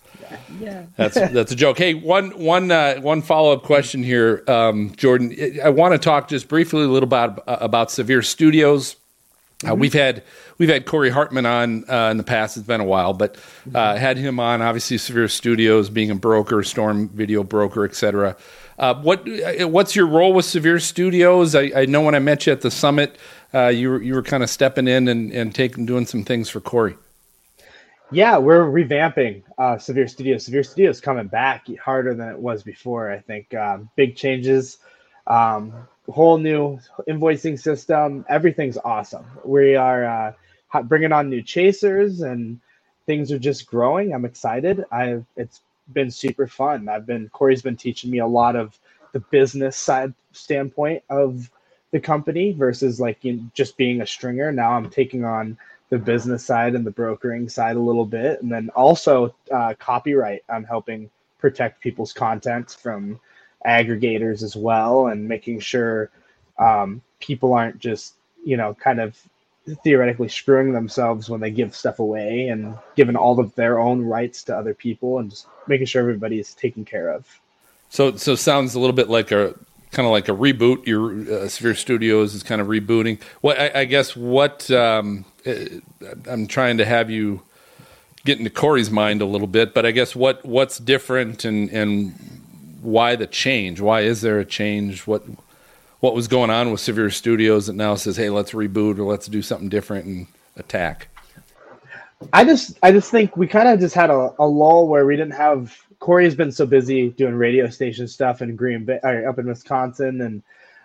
[0.58, 0.84] Yeah.
[0.96, 1.76] That's that's a joke.
[1.76, 5.36] Hey, one one uh, one follow up question here, um, Jordan.
[5.62, 8.96] I want to talk just briefly a little about about Severe Studios.
[9.68, 10.22] Uh, we've had
[10.58, 12.56] we've had Corey Hartman on uh, in the past.
[12.56, 13.36] It's been a while, but
[13.74, 14.62] uh, had him on.
[14.62, 18.36] Obviously, Severe Studios being a broker, Storm Video broker, etc.
[18.78, 21.54] Uh, what uh, what's your role with Severe Studios?
[21.54, 23.16] I, I know when I met you at the summit,
[23.54, 26.48] uh, you were you were kind of stepping in and, and taking doing some things
[26.48, 26.96] for Corey.
[28.10, 30.44] Yeah, we're revamping uh, Severe Studios.
[30.44, 33.10] Severe Studios coming back harder than it was before.
[33.10, 34.78] I think um, big changes,
[35.26, 36.78] um, whole new
[37.09, 38.24] invoicing system.
[38.28, 39.24] Everything's awesome.
[39.44, 42.61] We are uh, bringing on new chasers, and
[43.07, 44.12] things are just growing.
[44.12, 44.84] I'm excited.
[44.90, 45.61] I've it's
[45.92, 46.88] been super fun.
[46.88, 48.78] I've been Corey's been teaching me a lot of
[49.12, 51.50] the business side standpoint of
[51.90, 54.50] the company versus like you know, just being a stringer.
[54.50, 55.59] Now I'm taking on
[55.90, 60.42] the business side and the brokering side a little bit, and then also uh, copyright.
[60.48, 63.20] I'm helping protect people's content from
[63.66, 66.10] aggregators as well, and making sure
[66.58, 69.16] um, people aren't just you know kind of
[69.84, 74.42] theoretically screwing themselves when they give stuff away and giving all of their own rights
[74.42, 77.26] to other people and just making sure everybody is taken care of.
[77.88, 79.54] So so sounds a little bit like a
[79.92, 80.86] kind of like a reboot.
[80.86, 83.20] Your uh, Severe Studios is kind of rebooting.
[83.40, 85.54] What I, I guess what um, uh,
[86.28, 87.42] I'm trying to have you
[88.24, 92.41] get into Corey's mind a little bit, but I guess what what's different and and
[92.83, 93.80] why the change?
[93.80, 95.07] Why is there a change?
[95.07, 95.24] What
[96.01, 99.28] what was going on with Severe Studios that now says, hey, let's reboot or let's
[99.28, 100.26] do something different and
[100.57, 101.09] attack?
[102.33, 105.16] I just I just think we kind of just had a, a lull where we
[105.16, 109.28] didn't have Corey has been so busy doing radio station stuff in Green Bay or
[109.28, 110.43] up in Wisconsin and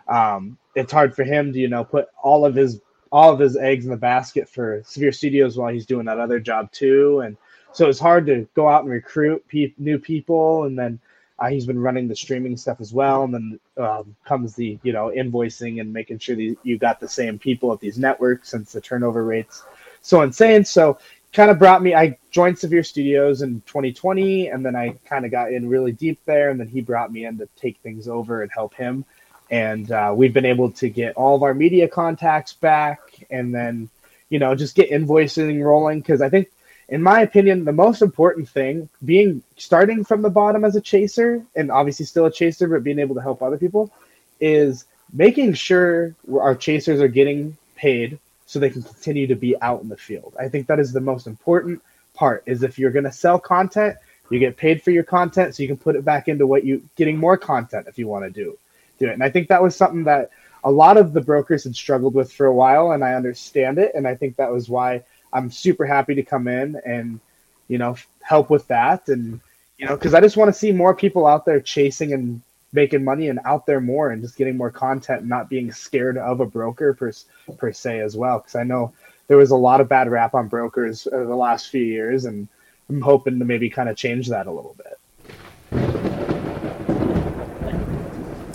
[0.08, 2.80] um, it's hard for him to you know put all of his
[3.12, 6.40] all of his eggs in the basket for Severe Studios while he's doing that other
[6.40, 7.38] job too and
[7.72, 11.00] so it's hard to go out and recruit pe- new people and then
[11.40, 14.92] uh, he's been running the streaming stuff as well and then um, comes the you
[14.92, 18.72] know invoicing and making sure that you got the same people at these networks since
[18.72, 19.64] the turnover rates.
[20.02, 20.66] So insane.
[20.66, 20.98] So
[21.34, 25.30] kind of brought me i joined severe studios in 2020 and then i kind of
[25.30, 28.42] got in really deep there and then he brought me in to take things over
[28.42, 29.04] and help him.
[29.52, 33.90] And uh, we've been able to get all of our media contacts back and then
[34.30, 36.50] you know just get invoicing rolling because i think
[36.90, 41.44] in my opinion the most important thing being starting from the bottom as a chaser
[41.56, 43.92] and obviously still a chaser but being able to help other people
[44.40, 49.82] is making sure our chasers are getting paid so they can continue to be out
[49.82, 50.34] in the field.
[50.40, 51.82] I think that is the most important
[52.14, 53.98] part is if you're going to sell content,
[54.30, 56.84] you get paid for your content so you can put it back into what you
[56.96, 58.58] getting more content if you want to do
[59.00, 59.14] do it.
[59.14, 60.32] And I think that was something that
[60.64, 63.92] a lot of the brokers had struggled with for a while and I understand it
[63.94, 67.20] and I think that was why I'm super happy to come in and
[67.68, 69.08] you know help with that.
[69.10, 69.40] And
[69.78, 72.42] you know cuz I just want to see more people out there chasing and
[72.74, 76.18] making money and out there more and just getting more content and not being scared
[76.18, 77.12] of a broker per,
[77.58, 78.40] per se as well.
[78.40, 78.94] Because i know
[79.28, 82.48] there was a lot of bad rap on brokers over the last few years and
[82.90, 85.00] i'm hoping to maybe kind of change that a little bit.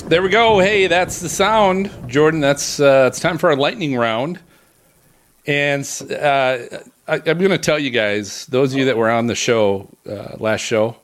[0.09, 0.59] There we go.
[0.59, 1.91] Hey that's the sound.
[2.07, 4.41] Jordan that's uh, it's time for our lightning round
[5.47, 6.59] and uh,
[7.09, 9.89] I, i'm going to tell you guys those of you that were on the show
[10.09, 10.97] uh, last show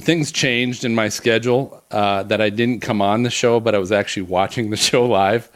[0.00, 3.78] things changed in my schedule uh, that I didn't come on the show, but I
[3.78, 5.50] was actually watching the show live.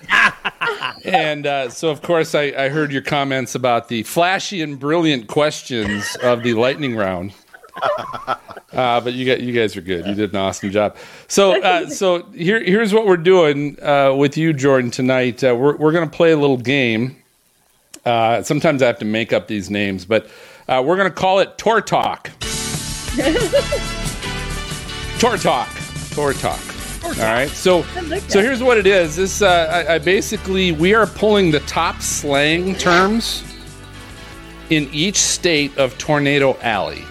[1.05, 5.29] and uh, so, of course, I, I, heard your comments about the flashy and brilliant
[5.29, 7.33] questions of the lightning round.
[8.73, 10.07] Uh, but you got you guys are good.
[10.07, 10.97] You did an awesome job.
[11.29, 15.43] So uh, so here here's what we're doing uh, with you, Jordan, tonight.
[15.43, 17.17] Uh, we're we're gonna play a little game.
[18.43, 20.29] Sometimes I have to make up these names, but
[20.69, 22.31] we're gonna call it Tor Talk.
[25.19, 25.69] Tor Talk.
[26.11, 26.61] Tor Talk.
[27.05, 27.49] All right.
[27.49, 27.83] So,
[28.29, 29.17] so here's what it is.
[29.17, 33.45] This, uh, I, I basically, we are pulling the top slang terms
[34.71, 37.05] in each state of Tornado Alley.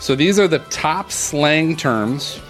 [0.00, 2.40] So these are the top slang terms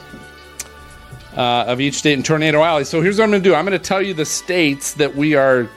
[1.36, 2.84] uh, of each state in Tornado Alley.
[2.84, 3.54] So here's what I'm going to do.
[3.54, 5.68] I'm going to tell you the states that we are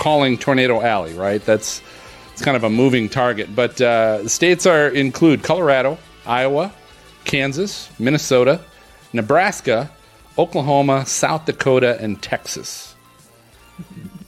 [0.00, 1.12] calling Tornado Alley.
[1.12, 1.44] Right.
[1.44, 1.82] That's
[2.32, 6.72] it's kind of a moving target, but uh, states are include Colorado, Iowa,
[7.24, 8.60] Kansas, Minnesota,
[9.12, 9.90] Nebraska,
[10.38, 12.94] Oklahoma, South Dakota, and Texas.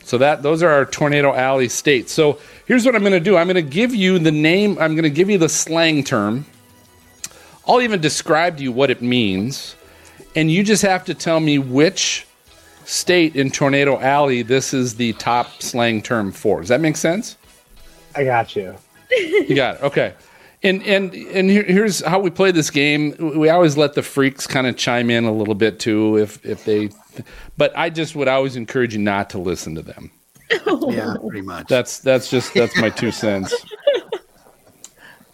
[0.05, 2.13] So that those are our tornado alley states.
[2.13, 3.39] So here's what I'm going to do.
[3.39, 4.77] I'm going to give you the name.
[4.79, 6.45] I'm going to give you the slang term.
[7.67, 9.75] I'll even describe to you what it means,
[10.37, 12.27] and you just have to tell me which
[12.93, 16.61] state in tornado alley this is the top slang term for.
[16.61, 17.37] Does that make sense?
[18.15, 18.77] I got you.
[19.11, 19.83] you got it.
[19.83, 20.15] Okay.
[20.63, 23.17] And and and here, here's how we play this game.
[23.19, 26.65] We always let the freaks kind of chime in a little bit too, if if
[26.65, 26.91] they.
[27.57, 30.13] But I just would always encourage you not to listen to them.
[30.89, 31.67] Yeah, pretty much.
[31.67, 33.53] That's that's just that's my two cents.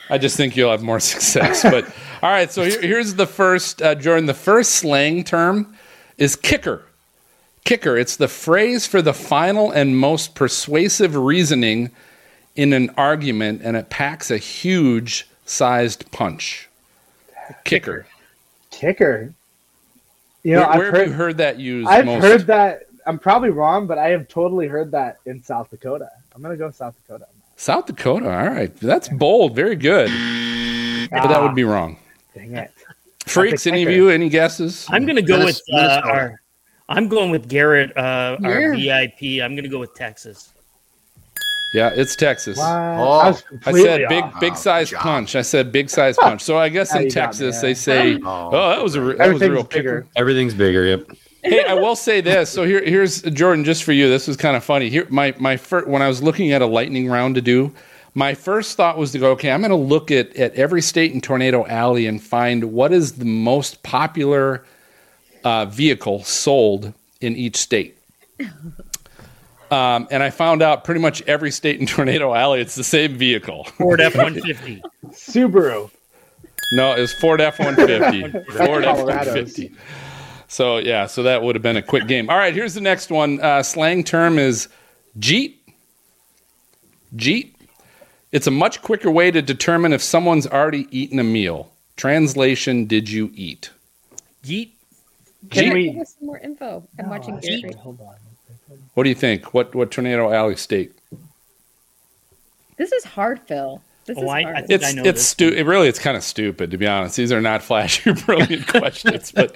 [0.09, 1.63] I just think you'll have more success.
[1.63, 1.85] But
[2.23, 4.25] all right, so here, here's the first, uh, Jordan.
[4.25, 5.77] The first slang term
[6.17, 6.88] is kicker.
[7.69, 7.99] Kicker.
[7.99, 11.91] It's the phrase for the final and most persuasive reasoning
[12.57, 16.71] in an argument, and it packs a huge sized punch.
[17.64, 18.07] Kicker.
[18.71, 19.35] Kicker.
[20.45, 22.23] You know, where I've where heard, you heard that used I've most?
[22.23, 22.85] heard that.
[23.05, 26.09] I'm probably wrong, but I have totally heard that in South Dakota.
[26.35, 27.27] I'm gonna go South Dakota.
[27.57, 28.31] South Dakota.
[28.31, 29.55] All right, that's bold.
[29.55, 30.09] Very good.
[31.11, 31.99] But that would be wrong.
[32.35, 32.73] Dang it.
[33.27, 33.66] Freaks.
[33.66, 34.09] Any of you?
[34.09, 34.87] Any guesses?
[34.89, 36.41] I'm going to go with uh, our.
[36.89, 39.43] I'm going with Garrett, uh, our VIP.
[39.43, 40.53] I'm going to go with Texas.
[41.74, 42.57] Yeah, it's Texas.
[42.57, 42.64] What?
[42.66, 43.18] Oh.
[43.18, 44.41] I, was I completely said big, off.
[44.41, 45.01] big Oh, size John.
[45.03, 45.36] punch.
[45.36, 46.41] I said big size punch.
[46.43, 48.49] So I guess Yeah, in you got me, Texas they say, Oh.
[48.53, 50.84] "Oh, that was a re- that was a real Everything's kicker." Everything's bigger.
[50.86, 51.11] Yep.
[51.43, 52.49] hey, I will say this.
[52.49, 54.09] So here, here's Jordan, just for you.
[54.09, 54.89] This was kind of funny.
[54.89, 57.70] Here, my my first when I was looking at a lightning round to do,
[58.14, 61.12] my first thought was to go, okay, I'm going to look at at every state
[61.12, 64.64] in Tornado Alley and find what is the most popular
[65.49, 66.93] uh, vehicle sold
[67.23, 67.97] in each state.
[69.71, 73.19] Um, and I found out pretty much every state in Tornado Alley, it's the same
[73.19, 73.65] vehicle.
[73.65, 74.83] Ford F one fifty.
[75.09, 75.91] Subaru.
[76.73, 78.23] No, it was Ford F one fifty.
[78.57, 79.71] Ford F one fifty.
[80.47, 82.31] So yeah, so that would have been a quick game.
[82.31, 83.43] All right, here's the next one.
[83.43, 84.69] Uh, slang term is
[85.19, 85.57] jeet.
[87.15, 87.53] Jeet.
[88.33, 91.71] It's a much quicker way to determine if someone's already eaten a meal.
[91.99, 93.69] Translation: Did you eat?
[94.45, 94.71] Yeet.
[95.51, 95.72] Can Jeet.
[95.72, 95.91] we?
[95.93, 96.82] Give us some more info.
[96.99, 97.72] I'm watching I- Gary.
[97.78, 98.14] Hold on.
[98.95, 99.55] What do you think?
[99.55, 100.93] What what Tornado Alley state?
[102.76, 103.82] This is hard, Phil.
[104.07, 104.57] This Oh, is I- hard.
[104.57, 106.86] I think It's know it's this stu- it really it's kind of stupid to be
[106.86, 107.16] honest.
[107.16, 109.55] These are not flashy brilliant questions, but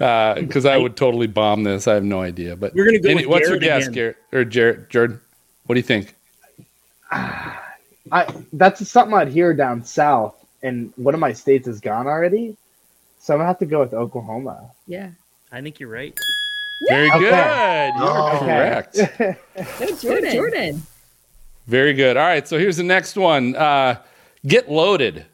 [0.00, 2.56] uh, because I would totally bomb this, I have no idea.
[2.56, 3.94] But We're gonna go with what's your Garrett guess, again.
[3.94, 4.90] Garrett or Jared?
[4.90, 5.20] Jordan,
[5.66, 6.14] what do you think?
[7.10, 7.64] Ah,
[8.12, 12.56] I that's something I'd hear down south, and one of my states is gone already.
[13.20, 14.70] So I'm gonna have to go with Oklahoma.
[14.86, 15.10] yeah.
[15.50, 16.18] I think you're right.
[16.88, 17.18] Very Okay.
[17.20, 17.30] good.
[17.30, 18.38] You are Oh.
[18.40, 18.96] correct.
[19.78, 20.32] Go Jordan.
[20.34, 20.82] Jordan.
[21.66, 22.16] Very good.
[22.18, 23.56] All right, so here's the next one.
[23.56, 23.96] Uh,
[24.46, 25.24] get loaded.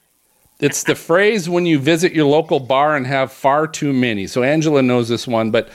[0.61, 4.29] It's the phrase when you visit your local bar and have far too many.
[4.29, 5.69] So Angela knows this one, but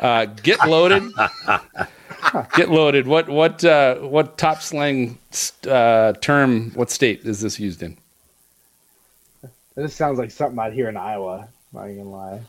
[0.00, 1.04] uh, get loaded.
[2.56, 3.06] get loaded.
[3.06, 5.18] What what uh, what top slang
[5.68, 6.72] uh, term?
[6.74, 7.96] What state is this used in?
[9.76, 11.48] This sounds like something I'd hear in Iowa.
[11.72, 12.40] Not even gonna lie.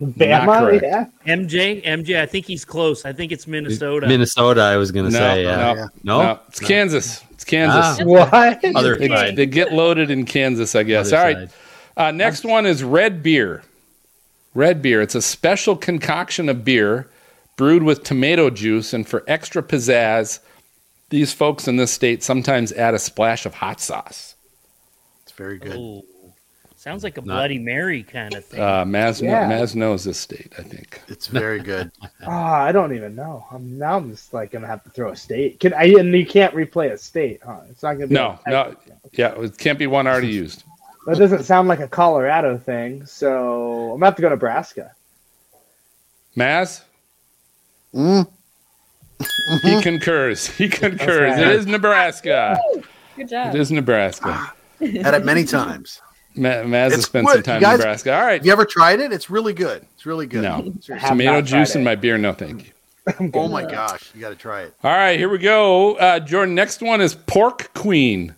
[0.00, 0.84] Bama, correct.
[0.84, 1.06] yeah.
[1.26, 2.20] MJ, MJ.
[2.20, 3.04] I think he's close.
[3.04, 4.06] I think it's Minnesota.
[4.06, 4.60] Minnesota.
[4.60, 5.42] I was gonna No, say.
[5.44, 5.86] No, Yeah.
[6.04, 6.22] No?
[6.22, 7.24] no, it's Kansas.
[7.30, 7.98] It's Kansas.
[8.00, 8.04] Ah.
[8.04, 8.64] What?
[8.76, 9.36] Other They, side.
[9.36, 11.08] they get loaded in Kansas, I guess.
[11.08, 11.36] Other All right.
[11.48, 11.50] side.
[11.96, 13.62] Uh, next one is red beer.
[14.54, 15.02] Red beer.
[15.02, 17.08] It's a special concoction of beer
[17.56, 20.38] brewed with tomato juice, and for extra pizzazz,
[21.10, 24.36] these folks in this state sometimes add a splash of hot sauce.
[25.38, 25.76] It's very good.
[25.76, 26.04] Oh,
[26.74, 28.58] sounds like a Not- Bloody Mary kind of thing.
[28.60, 29.48] Uh, Maz, Yeah.
[29.48, 31.00] Maz knows this state, I think.
[31.06, 31.92] It's very good.
[32.26, 33.46] Oh, I don't even know.
[33.52, 35.60] I'm now I'm just like gonna have to throw a state.
[35.60, 35.84] Can I?
[35.84, 37.60] And you can't replay a state, huh?
[37.70, 38.14] It's not gonna be.
[38.14, 38.74] No, no,
[39.12, 40.64] yeah, it can't be one already used.
[41.06, 43.06] That doesn't sound like a Colorado thing.
[43.06, 44.90] So I'm gonna have to go Nebraska.
[46.36, 46.82] Maz,
[47.94, 48.28] Mm.
[49.62, 50.48] he concurs.
[50.48, 51.30] He concurs.
[51.30, 51.38] right.
[51.38, 52.58] It is Nebraska.
[53.16, 53.54] Good job.
[53.54, 54.52] It is Nebraska.
[54.80, 56.00] Had it many times.
[56.34, 58.14] Ma- Maz has spent some You time in Nebraska.
[58.14, 58.34] All right.
[58.34, 59.12] Have you ever tried it?
[59.12, 59.84] It's really good.
[59.94, 60.42] It's really good.
[60.42, 60.72] No.
[61.08, 62.16] Tomato juice in my beer.
[62.16, 62.72] No, thank you.
[63.34, 64.74] Oh my gosh, you got to try it.
[64.84, 65.96] All right, here we go.
[65.96, 68.34] Uh, Jordan, next one is Pork Queen.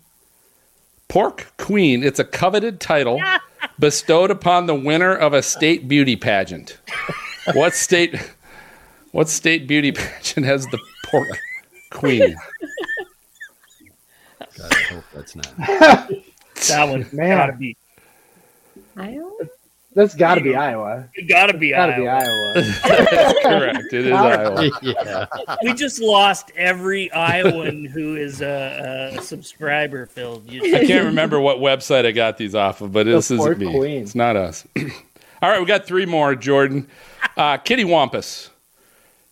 [1.09, 2.05] Pork Queen.
[2.05, 3.21] It's a coveted title
[3.81, 6.79] bestowed upon the winner of a state beauty pageant.
[7.53, 8.15] What state?
[9.11, 11.29] What state beauty pageant has the Pork
[11.91, 12.37] Queen?
[14.57, 16.11] God, I hope that's not.
[16.69, 17.37] That one Man.
[17.37, 17.77] gotta be.
[18.97, 19.31] Iowa?
[19.93, 21.09] That's got to be Iowa.
[21.15, 22.53] It gotta be Got to Iowa.
[22.55, 23.35] be Iowa.
[23.43, 23.93] Correct.
[23.93, 24.71] It is Iowa.
[24.83, 25.27] yeah.
[25.65, 30.43] We just lost every Iowan who is a, a subscriber, Phil.
[30.47, 33.71] You- I can't remember what website I got these off of, but this isn't me.
[33.73, 34.03] Queen.
[34.03, 34.65] It's not us.
[35.43, 36.87] All right, we got three more, Jordan.
[37.37, 38.51] Uh, Kitty Wampus.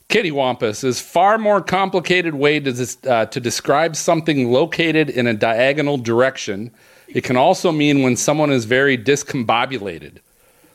[0.08, 5.26] Kitty Wampus is far more complicated way to, des- uh, to describe something located in
[5.28, 6.72] a diagonal direction.
[7.08, 10.18] It can also mean when someone is very discombobulated.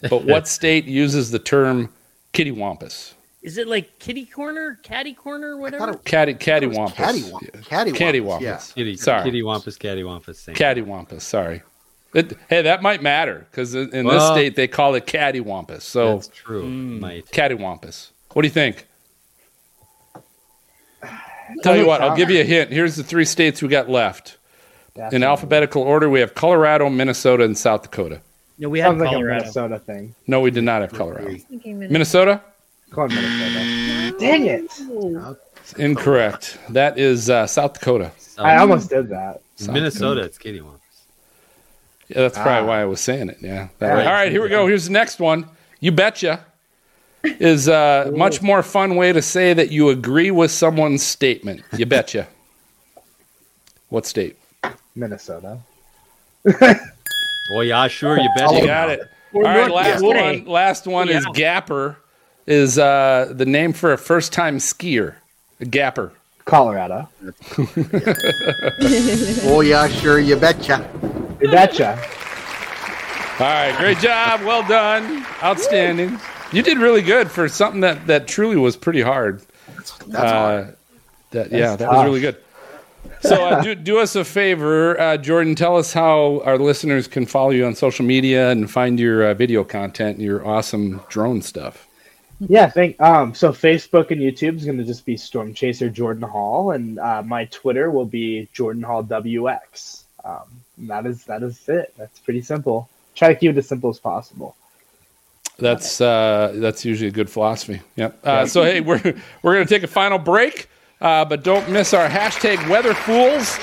[0.09, 1.89] But what state uses the term
[2.33, 3.13] kitty wampus?
[3.41, 5.95] Is it like kitty corner, catty corner, whatever?
[5.95, 6.93] Caddy, cattywampus.
[6.93, 7.63] Cattywampus.
[7.65, 8.41] Cattywampus, Cattywampus.
[8.41, 8.61] yeah.
[8.73, 9.23] Kitty, Sorry.
[9.25, 10.39] kitty wampus, catty wampus.
[10.39, 10.55] Same.
[10.55, 11.21] Cattywampus.
[11.21, 11.61] Sorry.
[12.13, 15.81] It, hey, that might matter because in this state they call it cattywampus.
[15.81, 16.61] So That's true.
[16.61, 16.99] Hmm.
[16.99, 17.25] Might.
[17.27, 18.11] cattywampus.
[18.31, 18.87] What do you think?
[21.63, 22.71] Tell you what, I'll give you a hint.
[22.71, 24.37] Here's the three states we got left.
[25.11, 28.21] In alphabetical order, we have Colorado, Minnesota, and South Dakota.
[28.59, 29.39] No, we had Sounds like a Colorado.
[29.41, 30.15] Minnesota thing.
[30.27, 31.35] No, we did not have Colorado.
[31.49, 32.41] Thinking Minnesota?
[32.91, 34.15] Call it Minnesota.
[34.19, 34.71] Dang it!
[35.79, 36.59] Incorrect.
[36.69, 38.11] That is uh, South Dakota.
[38.37, 39.41] I almost did that.
[39.55, 40.25] South Minnesota, Dakota.
[40.25, 40.79] it's kitty wampus.
[42.09, 42.67] Yeah, that's probably Ah.
[42.67, 43.37] why I was saying it.
[43.41, 43.69] Yeah.
[43.79, 44.05] That Yeah.
[44.05, 44.67] All right, here we go.
[44.67, 45.47] Here's the next one.
[45.79, 46.45] You betcha
[47.23, 51.63] is a much more fun way to say that you agree with someone's statement.
[51.75, 52.27] You betcha.
[53.89, 54.37] what state?
[54.95, 55.59] Minnesota.
[57.51, 58.19] Oh yeah, sure.
[58.19, 58.51] You bet.
[58.53, 59.01] You got it.
[59.33, 60.19] All Or last Dakota.
[60.19, 60.45] one.
[60.45, 61.97] Last one is Gaper.
[62.45, 65.15] Is uh, the name for a first-time skier?
[65.61, 66.11] A Gapper.
[66.45, 67.07] Colorado.
[69.45, 70.19] Oh yeah, sure.
[70.19, 70.89] You betcha.
[71.41, 71.97] You betcha.
[73.39, 74.41] All right, great job.
[74.41, 75.25] Well done.
[75.41, 76.19] Outstanding.
[76.51, 79.41] You did really good for something that that truly was pretty hard.
[79.75, 80.77] That's Uh, hard.
[81.31, 82.37] That yeah, That's that was really good.
[83.23, 85.55] So uh, do do us a favor, uh, Jordan.
[85.55, 89.33] Tell us how our listeners can follow you on social media and find your uh,
[89.33, 91.87] video content and your awesome drone stuff.
[92.39, 92.99] Yeah, thank.
[92.99, 96.99] Um, so Facebook and YouTube is going to just be Storm Chaser Jordan Hall, and
[96.99, 100.03] uh, my Twitter will be Jordan Hall WX.
[100.25, 100.43] Um,
[100.79, 101.93] that is that is it.
[101.97, 102.89] That's pretty simple.
[103.15, 104.55] Try to keep it as simple as possible.
[105.57, 107.81] That's uh, that's usually a good philosophy.
[107.95, 108.19] Yep.
[108.25, 109.01] Uh, so hey, we're
[109.41, 110.67] we're gonna take a final break,
[111.03, 113.59] uh, but don't miss our hashtag Weather Fools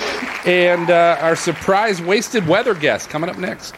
[0.47, 3.75] and uh, our surprise wasted weather guest coming up next.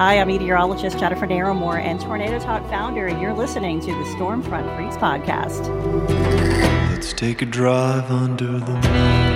[0.00, 4.74] Hi, I'm meteorologist Jennifer Narramore and Tornado Talk founder, and you're listening to the Stormfront
[4.76, 5.68] Freaks podcast.
[6.90, 9.29] Let's take a drive under the moon.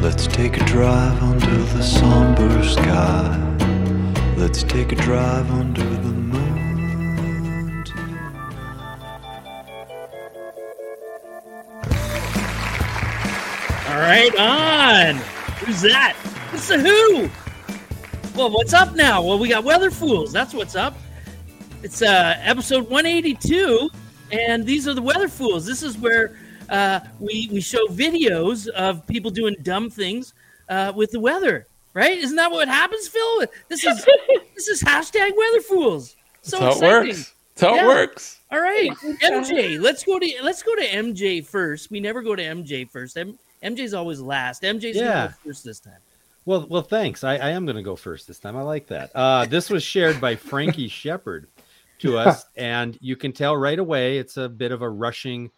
[0.00, 3.36] Let's take a drive under the somber sky.
[4.36, 7.84] Let's take a drive under the moon.
[13.88, 15.16] All right, on.
[15.64, 16.16] Who's that?
[16.52, 17.28] It's the Who.
[18.38, 19.20] Well, what's up now?
[19.20, 20.32] Well, we got Weather Fools.
[20.32, 20.96] That's what's up.
[21.82, 23.90] It's uh, episode 182,
[24.30, 25.66] and these are the Weather Fools.
[25.66, 26.38] This is where
[26.68, 30.34] uh, we we show videos of people doing dumb things
[30.68, 31.66] uh, with the weather.
[31.94, 32.18] Right?
[32.18, 33.46] Isn't that what happens, Phil?
[33.68, 34.06] This is
[34.54, 36.14] this is hashtag Weather Fools.
[36.42, 37.34] So That's how it works.
[37.56, 38.40] That's how it works.
[38.52, 38.90] All right,
[39.22, 39.80] MJ.
[39.80, 41.90] Let's go to let's go to MJ first.
[41.90, 43.16] We never go to MJ first.
[43.16, 44.62] M- MJ's always last.
[44.62, 45.02] MJ's Yeah.
[45.04, 45.98] gonna go first this time.
[46.44, 47.24] Well, well, thanks.
[47.24, 48.56] I, I am going to go first this time.
[48.56, 49.10] I like that.
[49.14, 51.46] Uh, this was shared by Frankie Shepard
[51.98, 55.50] to us, and you can tell right away it's a bit of a rushing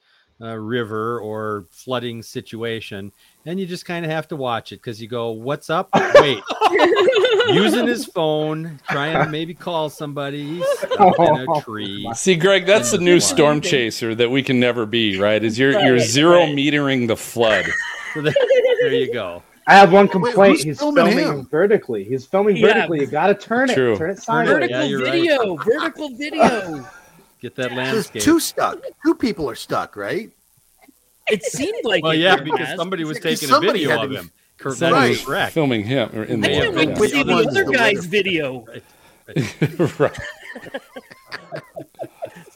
[0.42, 3.12] uh, river or flooding situation,
[3.46, 6.42] and you just kind of have to watch it because you go, "What's up?" Wait,
[7.48, 12.10] using his phone, trying to maybe call somebody He's stuck in a tree.
[12.14, 13.36] See, Greg, that's the new flood.
[13.36, 15.18] storm chaser that we can never be.
[15.18, 15.42] Right?
[15.42, 17.66] Is you're you're zero metering the flood.
[18.12, 18.34] So there,
[18.80, 19.40] there you go.
[19.68, 20.54] I have one complaint.
[20.56, 22.02] who's He's filming filming, vertically.
[22.02, 22.72] He's filming Yeah.
[22.74, 22.98] vertically.
[23.02, 23.74] You got to turn it.
[23.74, 23.96] True.
[23.96, 24.52] Turn it Turn sideways.
[24.54, 25.12] Vertical Yeah, you're right.
[25.12, 25.54] video.
[25.58, 26.88] Vertical video.
[27.40, 28.82] Get that There's two stuck.
[29.04, 30.30] Two people are stuck, right?
[31.28, 32.76] It seemed like Well, it yeah, because Maz.
[32.76, 34.30] somebody was Because taking a video of be- him.
[34.58, 35.10] Cor- Somebody Right.
[35.10, 35.52] was Correct.
[35.54, 38.66] filming him or in I the can't wait to see the other guy's video.
[39.98, 40.18] right.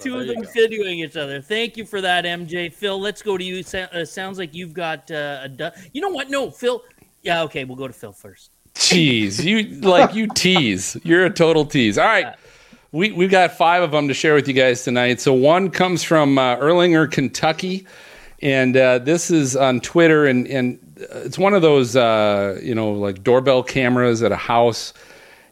[0.00, 1.40] Two of there them you videoing each other.
[1.40, 2.70] Thank you for that, MJ.
[2.70, 3.62] Phil, let's go to you.
[3.62, 5.48] Sa- uh, sounds like you've got uh, a.
[5.48, 6.28] Du- you know what?
[6.28, 6.82] No, Phil.
[7.22, 8.50] Yeah, okay, we'll go to Phil first.
[8.74, 10.96] Jeez, you like you tease.
[11.04, 11.96] You're a total tease.
[11.96, 12.34] All right.
[12.94, 15.20] We, we've got five of them to share with you guys tonight.
[15.20, 17.88] So one comes from uh, Erlanger, Kentucky,
[18.40, 22.92] and uh, this is on Twitter, and, and it's one of those uh, you know
[22.92, 24.94] like doorbell cameras at a house,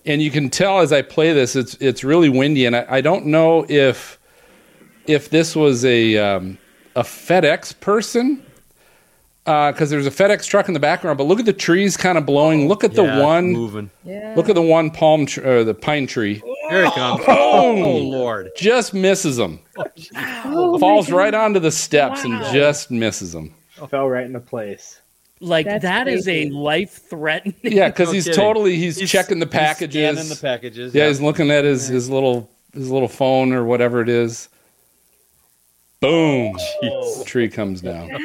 [0.06, 3.00] and you can tell as I play this, it's it's really windy, and I, I
[3.00, 4.20] don't know if
[5.08, 6.58] if this was a um,
[6.94, 8.46] a FedEx person
[9.44, 11.18] Uh, because there's a FedEx truck in the background.
[11.18, 12.68] But look at the trees kind of blowing.
[12.68, 13.50] Look at the Yeah, it's one.
[13.52, 13.90] moving.
[14.04, 14.34] Yeah.
[14.36, 16.40] Look at the one palm tr- or the pine tree.
[16.70, 17.24] Here it comes.
[17.26, 17.26] Boom!
[17.84, 18.50] Oh Lord!
[18.56, 19.58] Just misses him.
[20.44, 22.30] Oh, Falls right onto the steps Wow.
[22.44, 23.52] and just misses him.
[23.90, 25.00] Fell right into place.
[25.40, 27.56] Like That's that is a life threatening.
[27.64, 28.40] Yeah, because No he's kidding.
[28.40, 30.14] totally he's, He's- checking the he's packages.
[30.18, 30.94] scanning the packages.
[30.94, 31.08] Yeah, yep.
[31.08, 34.48] he's looking at his his little his little phone or whatever it is.
[36.02, 36.56] Boom!
[36.82, 37.22] Oh.
[37.24, 38.10] Tree comes down.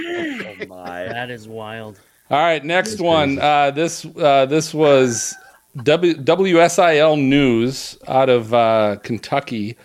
[0.59, 1.03] Oh my.
[1.03, 1.99] That is wild.
[2.31, 3.37] All right, next one.
[3.37, 5.35] Uh, this uh, this was
[5.83, 9.77] w- WSIL News out of uh, Kentucky.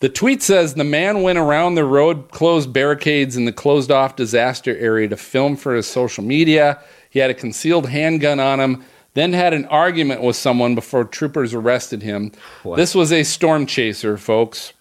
[0.00, 4.16] The tweet says the man went around the road closed barricades in the closed off
[4.16, 6.78] disaster area to film for his social media.
[7.08, 11.54] He had a concealed handgun on him, then had an argument with someone before troopers
[11.54, 12.32] arrested him.
[12.62, 12.76] What?
[12.76, 14.74] This was a storm chaser, folks.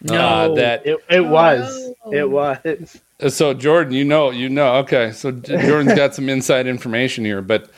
[0.00, 0.14] No.
[0.14, 1.90] Uh, that It, it was.
[2.12, 3.00] It was.
[3.20, 4.76] uh, So Jordan, you know, you know.
[4.76, 7.70] Okay, so Jordan's got some inside information here, but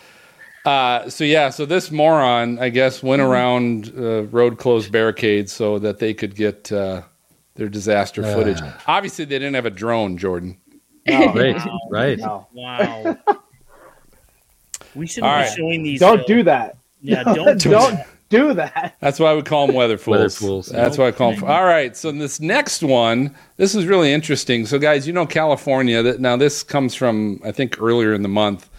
[0.67, 5.79] uh, so yeah, so this moron, I guess, went around uh, road closed barricades so
[5.79, 7.03] that they could get uh,
[7.55, 8.61] their disaster footage.
[8.87, 10.59] Obviously, they didn't have a drone, Jordan.
[11.09, 11.81] No, Right, Wow.
[11.91, 12.19] right.
[12.19, 12.47] no.
[12.53, 13.17] Wow.
[14.95, 15.57] We shouldn't All be right.
[15.57, 16.01] showing these.
[16.01, 16.39] Don't Phil.
[16.39, 16.77] do that.
[17.01, 18.09] Yeah, don't do Don't that.
[18.31, 18.97] Do that.
[19.01, 20.17] That's why we call them weather fools.
[20.17, 20.67] Weather fools.
[20.69, 21.45] That's why I call them.
[21.45, 21.97] All right.
[21.97, 24.65] So this next one, this is really interesting.
[24.67, 26.03] So guys, you know California.
[26.03, 28.71] That now this comes from I think earlier in the month.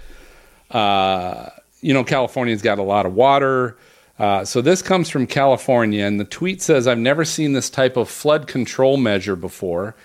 [0.71, 1.49] Uh,
[1.81, 3.77] you know California's got a lot of water.
[4.17, 7.97] Uh, so this comes from California, and the tweet says, "I've never seen this type
[7.97, 9.95] of flood control measure before.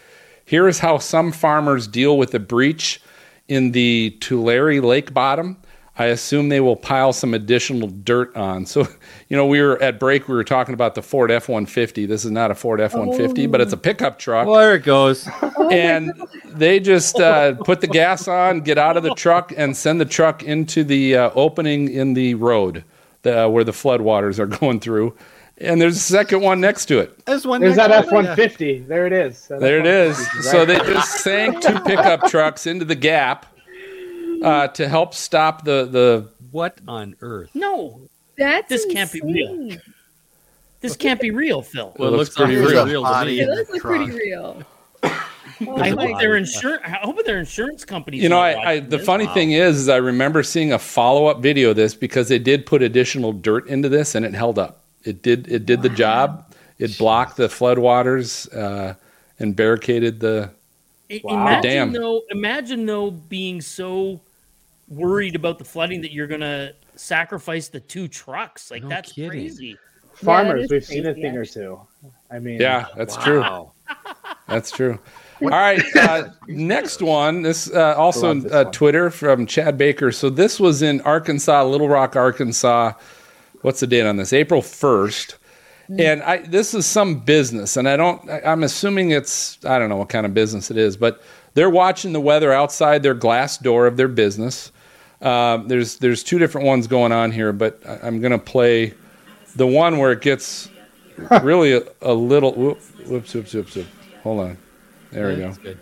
[0.45, 3.01] Here is how some farmers deal with a breach
[3.49, 5.59] in the Tulare Lake bottom.
[5.99, 8.67] I assume they will pile some additional dirt on.
[8.67, 8.87] So,
[9.29, 12.07] you know, we were at break, we were talking about the Ford F 150.
[12.07, 14.47] This is not a Ford F 150, but it's a pickup truck.
[14.47, 15.29] Well, there it goes.
[15.71, 16.13] and
[16.45, 20.05] they just uh, put the gas on, get out of the truck, and send the
[20.05, 22.85] truck into the uh, opening in the road
[23.23, 25.17] the, where the floodwaters are going through.
[25.59, 27.25] And there's a second one next to it.
[27.25, 27.63] There's one.
[27.63, 28.35] There's next that F it, one yeah.
[28.35, 28.81] fifty.
[28.81, 29.47] There it is.
[29.47, 30.21] That There it is.
[30.21, 30.65] F-150, So right.
[30.67, 33.47] they just sank two pickup trucks into the gap
[34.43, 36.29] uh, to help stop the the.
[36.53, 37.51] What on earth?
[37.55, 38.01] No,
[38.39, 39.51] That's This can't be real.
[39.53, 39.81] insane.
[40.81, 41.95] this can't be real, Phil.
[41.99, 43.03] Well, it It looks looks pretty pretty real, real.
[43.05, 43.41] real to me.
[43.41, 44.63] It in does the look pretty real.
[45.03, 46.39] Oh I my hope their God.
[46.39, 46.83] insurance.
[46.85, 48.23] I hope their insurance companies.
[48.23, 49.07] You know, I, I the this.
[49.07, 52.39] funny thing is, is I remember seeing a follow up video of this because they
[52.39, 54.83] did put additional dirt into this and it held up.
[55.05, 56.55] It did it did the job.
[56.79, 58.95] It blocked the floodwaters uh,
[59.39, 60.51] and barricaded the.
[61.11, 61.35] I- Wow.
[61.47, 61.93] Imagine Damn.
[61.93, 62.23] though.
[62.31, 64.21] Imagine though being so
[64.89, 68.71] worried about the flooding that you're gonna sacrifice the two trucks.
[68.71, 69.31] Like No that's kidding.
[69.31, 69.77] crazy.
[70.15, 70.65] farmers.
[70.65, 71.81] is We've seen a crazy, thing or two.
[72.31, 73.71] I mean, Yeah, that's true.
[74.49, 74.99] That's true.
[75.43, 77.43] All right, uh, next one.
[77.43, 78.65] This uh, also Love this uh.
[78.67, 80.11] Twitter from Chad Baker.
[80.13, 82.93] So this was in Arkansas, Little Rock, Arkansas.
[83.63, 84.33] What's the date on this?
[84.33, 85.37] April first.
[85.99, 88.29] And I this is some business, and I don't.
[88.29, 91.23] I, I'm assuming it's I don't know what kind of business it is, but
[91.55, 94.73] they're watching the weather outside their glass door of their business.
[95.23, 98.95] Um, there's there's two different ones going on here, but I, I'm gonna play
[99.57, 100.69] the one where it gets
[101.43, 102.53] really a, a little.
[102.55, 103.89] Whoop, whoops, whoops, whoops, whoops.
[104.23, 104.59] Hold on.
[105.13, 105.47] There we go.
[105.47, 105.79] That's good.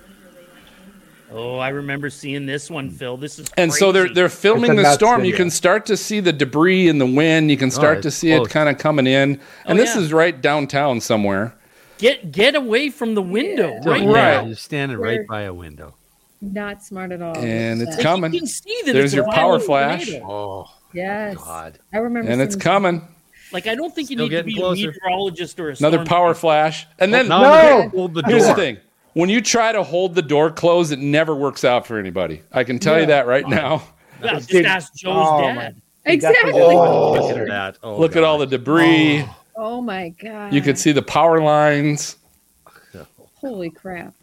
[1.33, 3.17] Oh, I remember seeing this one, Phil.
[3.17, 5.25] This is And so they're they're filming the nuts storm.
[5.25, 7.51] You can start to see the debris and the wind.
[7.51, 9.41] You can start to it's see it kind of coming in.
[9.67, 10.03] And Oh, this yeah.
[10.03, 11.53] is right downtown somewhere.
[11.99, 13.91] get get away from the window Yeah.
[13.91, 14.07] right, Right.
[14.07, 14.45] now.
[14.47, 15.97] You're standing right by a window.
[16.41, 17.37] Not smart at all.
[17.39, 18.33] And it's That- coming.
[18.33, 20.05] You can see that There's it's your power flash.
[20.07, 20.27] tornado.
[20.31, 21.37] Oh Yes.
[21.37, 21.79] God.
[21.93, 22.31] I remember.
[22.31, 23.09] And it's seeing- coming.
[23.53, 24.89] Like I don't think you Still need to be closer.
[24.89, 26.41] a meteorologist or a Another power chaser.
[26.41, 26.87] flash.
[26.99, 27.89] And then Now No!
[27.91, 28.31] Hold the door.
[28.31, 28.79] here's the thing.
[29.15, 32.43] When you try to hold the door closed, it never works out for anybody.
[32.53, 33.85] I can tell you that right now.
[34.23, 35.55] Yeah, just Dude, ask Joe's oh, dad.
[35.57, 35.73] my-
[36.13, 36.53] Exactly.
[36.55, 37.13] Oh.
[37.13, 37.79] Look at that.
[37.83, 38.51] Oh, Look at all the God.
[38.51, 39.25] debris.
[39.57, 40.53] Oh my god.
[40.53, 42.17] You could see the power lines.
[43.37, 44.15] Holy crap.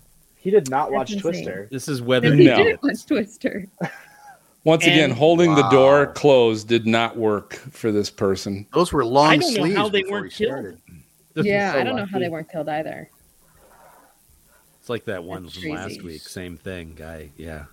[0.41, 1.21] He did not watch insane.
[1.31, 1.67] Twister.
[1.71, 2.35] This is And weather.
[2.35, 2.63] he No.
[2.63, 3.67] did watch Twister.
[4.63, 8.65] Once again, And- holding the door closed did not work for this person.
[8.73, 10.49] Those were long I long don't know how they weren't killed.
[10.51, 10.77] started.
[11.33, 13.09] This is yeah, so I don't know how they weren't killed either.
[14.79, 16.21] It's like that one That's from last week.
[16.21, 17.29] Same thing, guy.
[17.37, 17.65] Yeah.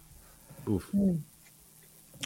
[0.68, 0.88] Oof.
[0.94, 1.18] All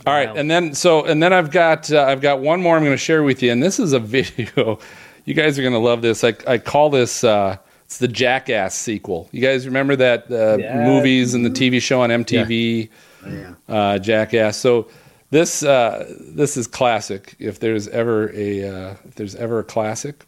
[0.07, 0.35] right, Wow.
[0.37, 2.97] and then so and then I've got uh, I've got one more I'm going to
[2.99, 4.79] share with you, and this is a video.
[5.25, 6.25] You guys are going to love this.
[6.25, 7.57] I I call this uh,
[7.93, 9.29] it's the Jackass sequel.
[9.33, 10.87] You guys remember that uh, Yes.
[10.89, 12.89] movies and the TV show on MTV,
[13.27, 13.53] Yeah.
[13.69, 14.57] uh, Jackass.
[14.57, 14.89] So
[15.31, 17.35] this uh, this is classic.
[17.39, 20.25] If there's ever a uh, if there's ever a classic,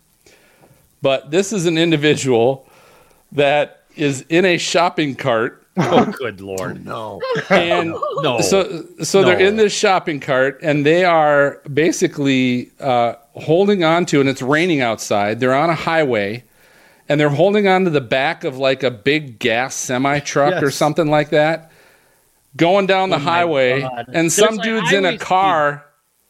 [1.01, 2.69] but this is an individual
[3.33, 6.85] that is in a shopping cart Oh, good lord.
[6.85, 7.21] No.
[7.49, 8.41] and No.
[8.43, 14.21] so so they're in this shopping cart and they are basically uh, holding on to
[14.21, 16.45] and it's raining outside they're on a highway
[17.09, 20.71] and they're holding on to the back of like a big gas semi truck or
[20.71, 21.71] something like that
[22.57, 24.05] going down the Oh my highway God.
[24.09, 25.87] and There's some like dude's in a highway car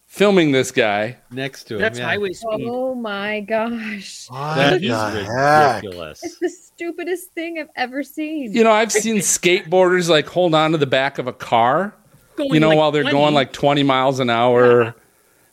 [0.06, 1.16] filming this guy.
[1.30, 1.80] next to him.
[1.80, 2.06] That's yeah.
[2.06, 2.66] highway speed.
[2.70, 4.28] Oh my gosh.
[4.28, 5.82] That the is heck?
[5.82, 6.22] ridiculous.
[6.22, 8.52] It's the stupidest thing I've ever seen.
[8.52, 11.94] You know, I've seen skateboarders like hold on to the back of a car,
[12.36, 13.12] Going you know, like while they're 20.
[13.12, 14.94] going like 20 miles an hour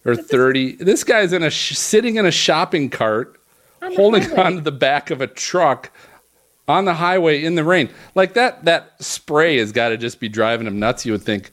[0.05, 0.75] or 30.
[0.77, 3.40] This guy's in a sh- sitting in a shopping cart,
[3.81, 4.43] On holding highway.
[4.43, 5.91] on to the back of a truck
[6.67, 7.89] on the highway in the rain.
[8.15, 11.51] Like that that spray has got to just be driving him nuts, you would think.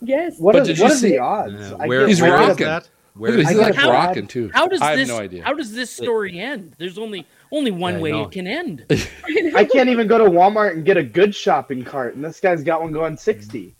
[0.00, 0.38] Yes.
[0.38, 1.54] What But is- did what you is see- the odds?
[1.70, 2.66] Yeah, where- He's where is rocking.
[2.66, 2.88] that?
[3.14, 4.50] Where Where is I he's like how- rocking too.
[4.54, 5.08] How does I have this?
[5.08, 5.42] no idea.
[5.44, 6.74] How does this story end?
[6.78, 8.84] There's only only one I way it can end.
[9.56, 12.62] I can't even go to Walmart and get a good shopping cart, and this guy's
[12.62, 13.74] got one going sixty.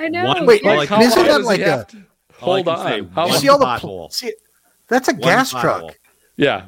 [0.00, 0.24] I know.
[0.24, 1.96] One- Wait, All I Like, how isn't that like he a- have to
[2.40, 3.08] All I hold can say, on?
[3.10, 3.80] How You see all the pothole.
[3.80, 4.32] pl- see,
[4.88, 5.60] that's a One gas pothole.
[5.60, 5.98] truck.
[6.36, 6.62] Yeah.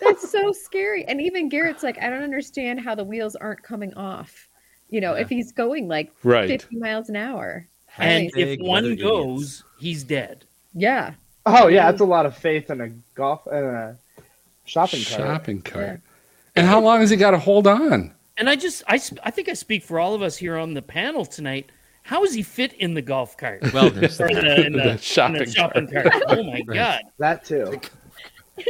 [0.00, 1.04] That's so scary.
[1.06, 4.48] And even Garrett's like, I don't understand how the wheels aren't coming off.
[4.90, 6.48] You know, if he's going like Right.
[6.48, 7.66] 50 miles an hour.
[7.98, 10.44] And Hashtag if one weather goes, he's dead.
[10.74, 11.14] Yeah.
[11.46, 13.96] Oh yeah, that's a lot of faith in a golf and a
[14.64, 15.20] shopping cart.
[15.20, 16.00] Shopping cart.
[16.56, 18.14] And how long has he got to hold on?
[18.36, 20.82] And I just, I, I think I speak for all of us here on the
[20.82, 21.70] panel tonight.
[22.02, 23.62] How does he fit in the golf cart?
[23.72, 26.08] Well, there's in the, in the, The in the shopping cart.
[26.28, 27.02] Oh my god!
[27.18, 27.80] That too.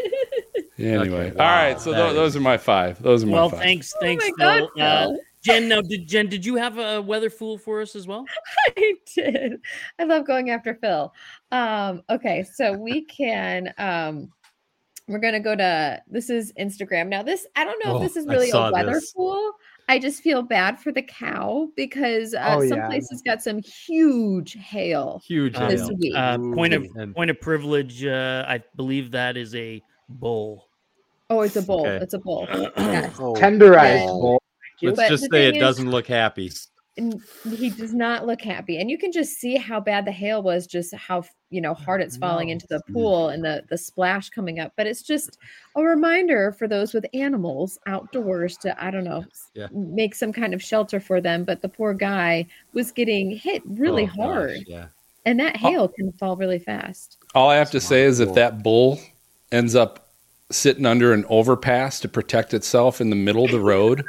[0.78, 1.80] Anyway, Okay, wow, right.
[1.80, 3.00] So that tho- is- those are my five.
[3.02, 3.60] Those are my Well, five.
[3.60, 4.70] thanks, thanks, Oh my Phil.
[4.76, 8.06] God, Uh, Jen, now did Jen, did you have a weather fool for us as
[8.06, 8.24] well?
[8.78, 9.60] I did.
[9.98, 11.12] I love going after Phil.
[11.52, 14.30] Um, okay, so we can um
[15.06, 17.08] we're gonna go to this is Instagram.
[17.08, 19.12] Now, this I don't know Oh, if this is really a weather this.
[19.12, 19.52] fool.
[19.86, 22.86] I just feel bad for the cow because uh, Oh, some yeah.
[22.86, 25.20] places got some huge hail.
[25.26, 25.52] huge.
[25.58, 25.96] This hail.
[25.98, 26.14] week.
[26.16, 28.02] Uh, point of point of privilege.
[28.02, 30.68] Uh, I believe that is a bull.
[31.30, 31.86] Oh, it's a bull.
[31.86, 32.02] Okay.
[32.02, 32.46] It's a bull.
[32.76, 33.16] Yes.
[33.18, 34.20] Oh, Tenderized oh.
[34.20, 34.42] bull.
[34.82, 36.50] Let's But just say it doesn't look happy.
[36.96, 40.64] He does not look happy and you can just see how bad the hail was
[40.64, 44.60] just how you know hard it's falling into the pool and the the splash coming
[44.60, 45.36] up but it's just
[45.74, 49.24] a reminder for those with animals outdoors to i don't know
[49.54, 49.66] yeah.
[49.72, 54.04] make some kind of shelter for them but the poor guy was getting hit really
[54.04, 54.86] Oh, gosh, hard yeah.
[55.26, 58.62] and that hail can fall really fast All I have to say is if that
[58.62, 59.00] bull
[59.54, 60.08] ends up
[60.50, 64.04] sitting under an overpass to protect itself in the middle of the road,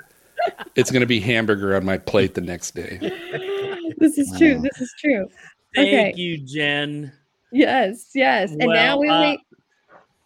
[0.75, 2.99] it's going to be hamburger on my plate the next day.
[3.97, 5.27] this is true this is true
[5.75, 6.13] Thank Okay.
[6.15, 7.13] you, Jen.
[7.51, 9.39] yes yes and now we uh, wait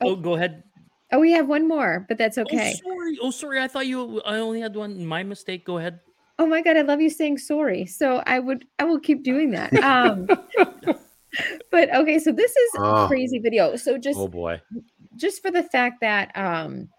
[0.02, 0.64] Oh, go ahead.
[1.12, 3.18] oh we have one more but that's okay Oh, sorry.
[3.22, 3.62] Oh, sorry.
[3.62, 4.22] I thought you.
[4.22, 5.06] I only had one.
[5.06, 5.66] My mistake.
[5.66, 6.00] Go ahead.
[6.40, 7.86] Oh my god, I love you saying sorry.
[7.86, 9.74] So I would I will keep doing that.
[9.84, 10.28] Um
[11.72, 13.08] but okay, so this is a Oh.
[13.08, 13.76] crazy video.
[13.76, 14.62] So just Oh boy.
[15.20, 16.90] Just for the fact that um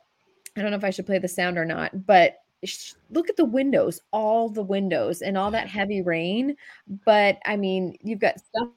[0.56, 3.36] I don't know if I should play the sound or not, but sh- look at
[3.36, 6.56] the windows, all the windows and all that heavy rain,
[7.04, 8.68] but I mean, you've got stuff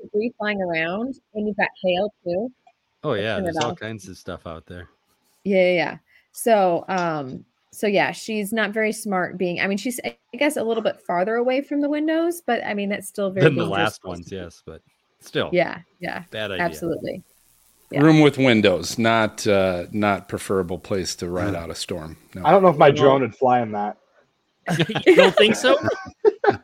[0.00, 2.52] debris flying around and you've got hail too.
[3.02, 4.88] Oh yeah, there's all kinds of stuff out there.
[5.44, 5.98] Yeah, yeah, yeah.
[6.32, 9.38] So, um, so yeah, she's not very smart.
[9.38, 12.64] Being, I mean, she's I guess a little bit farther away from the windows, but
[12.64, 14.82] I mean that's still very Than the last ones, yes, but
[15.20, 15.50] still.
[15.52, 16.64] Yeah, yeah, Bad idea.
[16.64, 17.22] absolutely.
[17.90, 18.00] Yeah.
[18.00, 22.16] Room with windows, not uh, not preferable place to ride out a storm.
[22.34, 22.44] No.
[22.44, 23.98] I don't know if my drone would fly in that.
[25.06, 25.78] you don't think so?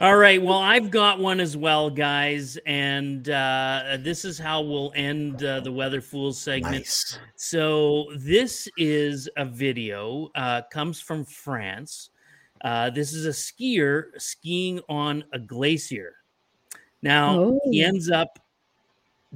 [0.00, 0.40] All right.
[0.40, 5.58] Well, I've got one as well, guys, and uh, this is how we'll end uh,
[5.58, 6.76] the Weather Fools segment.
[6.76, 7.18] Nice.
[7.34, 10.30] So this is a video.
[10.36, 12.10] Uh, comes from France.
[12.62, 16.14] Uh, this is a skier skiing on a glacier.
[17.02, 17.88] Now he Oh.
[17.88, 18.38] ends up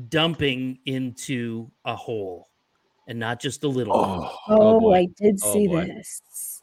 [0.08, 2.48] dumping into a hole,
[3.06, 3.96] and not just a little.
[3.98, 4.20] one.
[4.20, 4.80] Oh, Oh.
[4.86, 5.86] oh I did Oh, see boy.
[5.86, 6.62] this.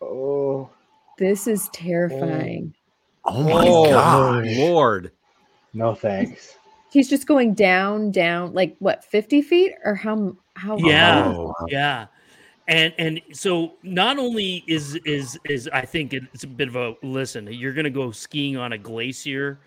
[0.00, 0.68] Oh,
[1.18, 1.70] This is oh.
[1.72, 2.74] terrifying.
[3.24, 4.46] oh my Oh god.
[4.46, 5.12] Lord.
[5.72, 6.56] no thanks.
[6.92, 10.36] He's just going down, down, like what, fifty feet, or how?
[10.54, 10.78] How?
[10.78, 11.26] Yeah.
[11.36, 11.52] Oh.
[11.68, 12.06] Yeah.
[12.68, 16.94] And and so not only is is is I think it's a bit of a
[17.02, 19.60] listen, you're gonna go skiing on a glacier.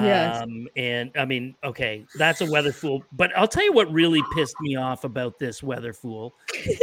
[0.00, 0.42] Yes.
[0.42, 3.02] Um and I mean, okay, that's a weather fool.
[3.12, 6.34] But I'll tell you what really pissed me off about this weather fool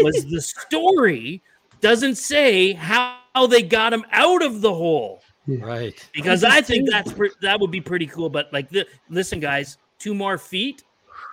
[0.01, 1.41] was the story
[1.79, 3.17] doesn't say how
[3.49, 5.93] they got him out of the hole Right.
[6.13, 8.29] because I think that's pre- that would be pretty cool.
[8.29, 10.83] But like, the, listen, guys, two more feet,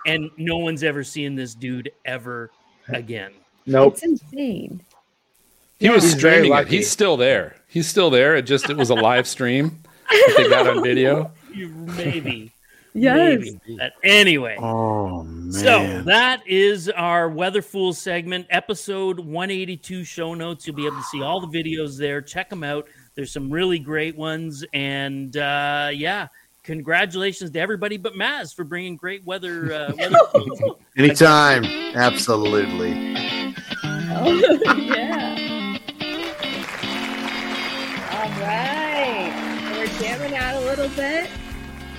[0.05, 2.51] and no one's ever seen this dude ever
[2.89, 3.31] again.
[3.65, 3.93] Nope.
[3.93, 4.81] It's insane.
[5.79, 6.67] He was He's streaming it.
[6.67, 7.55] He's still there.
[7.67, 8.35] He's still there.
[8.35, 11.31] It just it was a live stream that they got on video.
[11.55, 12.51] Maybe.
[12.93, 13.39] Yes.
[13.39, 13.77] Maybe.
[13.77, 14.57] But anyway.
[14.59, 15.51] Oh man.
[15.51, 20.67] So that is our Weather Fools segment, episode 182 show notes.
[20.67, 22.21] You'll be able to see all the videos there.
[22.21, 22.87] Check them out.
[23.15, 26.27] There's some really great ones, and uh, yeah,
[26.63, 29.73] congratulations to everybody but Maz for bringing great weather.
[29.73, 30.17] Uh, weather
[30.97, 31.65] Anytime.
[31.95, 33.22] Absolutely.
[34.77, 35.77] yeah.
[38.11, 39.73] All right.
[39.75, 41.27] We're jamming out a little bit.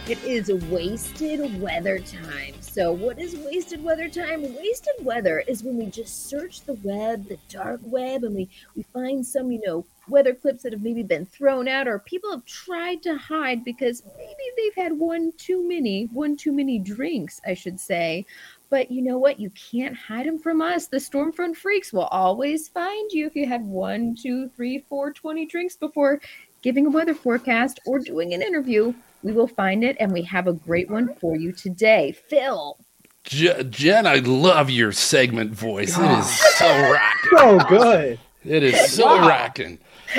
[0.06, 2.54] It is wasted weather time.
[2.60, 4.42] So, what is wasted weather time?
[4.42, 8.84] Wasted weather is when we just search the web, the dark web, and we, we
[8.92, 12.44] find some, you know, weather clips that have maybe been thrown out or people have
[12.44, 17.54] tried to hide because maybe they've had one too many, one too many drinks, I
[17.54, 18.26] should say.
[18.70, 19.38] But you know what?
[19.38, 20.86] You can't hide them from us.
[20.86, 25.46] The Stormfront Freaks will always find you if you had one, two, three, four, 20
[25.46, 26.20] drinks before
[26.62, 28.92] giving a weather forecast or doing an interview.
[29.22, 32.12] We will find it, and we have a great one for you today.
[32.28, 32.76] Phil.
[33.24, 35.96] Je- Jen, I love your segment voice.
[35.96, 37.38] It is so rocking.
[37.38, 38.18] So good.
[38.44, 39.28] It is so Wow.
[39.28, 39.78] rocking.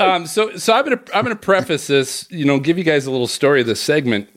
[0.00, 2.26] Um, so, so I'm gonna I'm gonna preface this.
[2.28, 4.28] You know, give you guys a little story of this segment.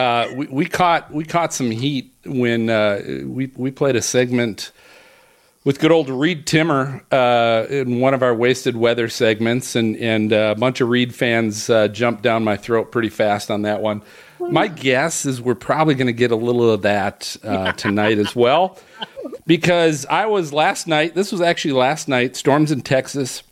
[0.00, 4.72] Uh, we, we caught we caught some heat when uh, we we played a segment
[5.64, 10.32] with good old Reed Timmer uh, in one of our wasted weather segments, and and
[10.32, 13.82] uh, a bunch of Reed fans uh, jumped down my throat pretty fast on that
[13.82, 14.00] one.
[14.38, 18.34] My guess is we're probably going to get a little of that uh, tonight as
[18.34, 18.78] well,
[19.46, 21.14] because I was last night.
[21.14, 22.36] This was actually last night.
[22.36, 23.42] Storms in Texas.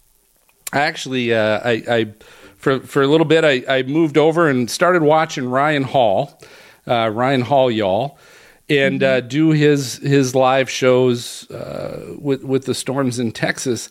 [0.73, 2.15] I actually, uh, I, I
[2.59, 6.39] for for a little bit, I, I moved over and started watching Ryan Hall,
[6.87, 8.19] uh, Ryan Hall, y'all,
[8.69, 13.89] and uh, do his his live shows uh, with with the storms in Texas.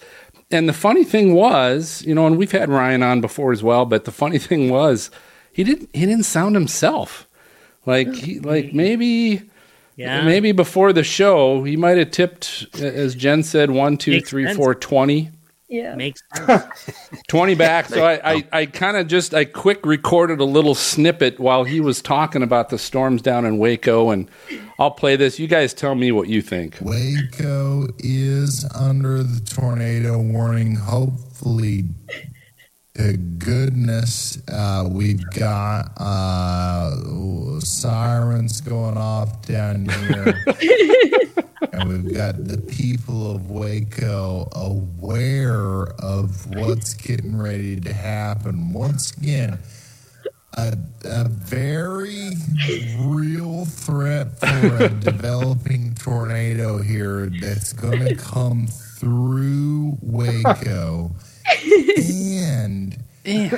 [0.52, 3.86] And the funny thing was, you know, and we've had Ryan on before as well,
[3.86, 5.10] but the funny thing was,
[5.52, 7.28] he didn't he didn't sound himself.
[7.86, 9.44] Like he like maybe.
[9.96, 10.24] Yeah.
[10.24, 14.46] Maybe before the show, he might have tipped, as Jen said, one, two, Makes three,
[14.46, 14.56] sense.
[14.56, 15.32] four, twenty.
[15.70, 15.96] Yeah.
[15.96, 17.10] Makes sense.
[17.28, 17.88] 20 back.
[17.88, 21.82] So I, I, I kind of just, I quick recorded a little snippet while he
[21.82, 24.10] was talking about the storms down in Waco.
[24.10, 24.30] And
[24.80, 25.40] I'll play this.
[25.40, 26.78] You guys tell me what you think.
[26.82, 30.76] Waco is under the tornado warning.
[30.76, 31.84] Hopefully,
[32.96, 40.44] to goodness, uh, we've got uh, sirens going off down here.
[41.80, 48.74] and we've got the people of Waco aware of what's getting ready to happen.
[48.74, 49.60] Once again,
[50.56, 50.76] a,
[51.06, 52.32] a very
[53.00, 61.12] real threat for a developing tornado here that's going to come through Waco
[61.96, 62.98] and
[63.28, 63.52] a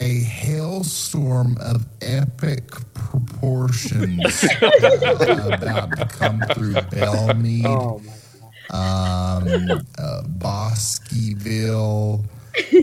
[0.00, 8.00] a hailstorm of epic proportions about to come through Belmead, Oh,
[8.70, 12.24] um, uh, Bosqueville,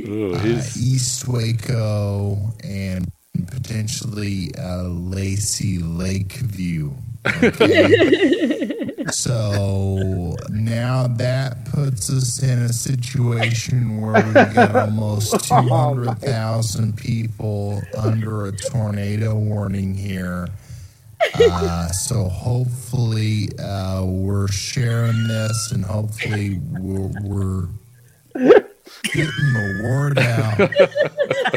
[0.07, 3.07] Ooh, uh, East Waco, and
[3.47, 6.91] potentially uh, Lacey Lakeview.
[7.43, 8.86] Okay?
[9.11, 18.47] So now that puts us in a situation where we've got almost 200,000 people under
[18.47, 20.47] a tornado warning here.
[21.39, 27.67] Uh, so hopefully uh, we're sharing this and hopefully we're, we're
[29.03, 30.59] getting the word out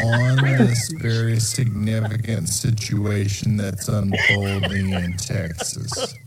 [0.02, 6.14] on this very significant situation that's unfolding in Texas.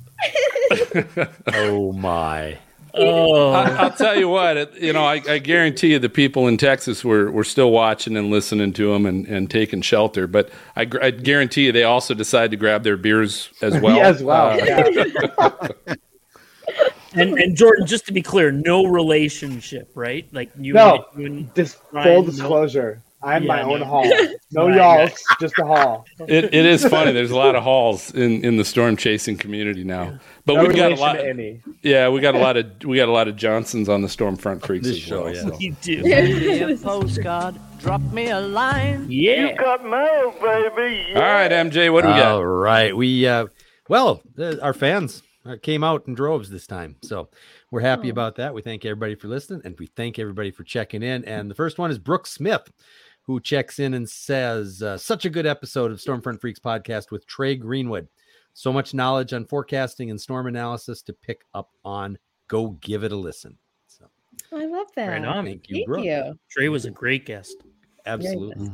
[1.54, 2.58] oh my!
[2.96, 6.48] Oh, I, I'll tell you what, it, you know, I, I guarantee you the people
[6.48, 10.28] in Texas were, were still watching and listening to him and, and taking shelter.
[10.28, 13.96] But I, I guarantee you they also decided to grab their beers as well.
[13.98, 14.60] Yeah, as well,
[15.40, 15.70] Uh,
[17.14, 20.28] and and Jordan, just to be clear, no relationship, right?
[20.32, 22.50] Like you, No, you and Dis- Ryan, full no-
[23.24, 23.36] disclosure.
[23.36, 23.86] I'm my Yeah, own no.
[23.86, 24.06] hall.
[24.56, 25.20] No Right, y'all, right.
[25.42, 26.06] just a hall.
[26.28, 27.12] It, it is funny.
[27.12, 30.76] There's a lot of halls in, in the storm chasing community now, but No we've
[30.76, 31.14] got a relation lot.
[31.14, 31.62] to any.
[31.82, 34.64] Yeah, we got a lot of we got a lot of Johnsons on the Stormfront
[34.64, 35.34] Freaks This as show, well.
[35.34, 35.42] yeah.
[35.42, 35.58] so.
[35.60, 36.04] You do.
[36.08, 37.56] Send me a postcard.
[37.80, 39.08] Drop me a line.
[39.10, 39.50] Yeah.
[39.50, 41.14] You got mail, baby.
[41.16, 42.36] All right, MJ, what do we got?
[42.36, 43.48] All right, we uh,
[43.90, 47.28] well, uh, our fans uh, came out in droves this time, so
[47.72, 48.54] we're happy about that.
[48.54, 51.26] We thank everybody for listening, and we thank everybody for checking in.
[51.26, 52.72] And the first one is Brooke Smith,
[53.24, 57.26] who checks in and says, uh, "Such a good episode of Stormfront Freaks podcast with
[57.26, 58.08] Trey Greenwood.
[58.54, 62.18] So much knowledge on forecasting and storm analysis to pick up on.
[62.48, 64.06] Go give it a listen." So
[64.52, 65.08] I love that.
[65.08, 65.46] Right on.
[65.46, 66.06] thank you, Thank Brooke.
[66.06, 66.40] you.
[66.50, 67.56] Trey was a great guest.
[68.06, 68.72] Absolutely.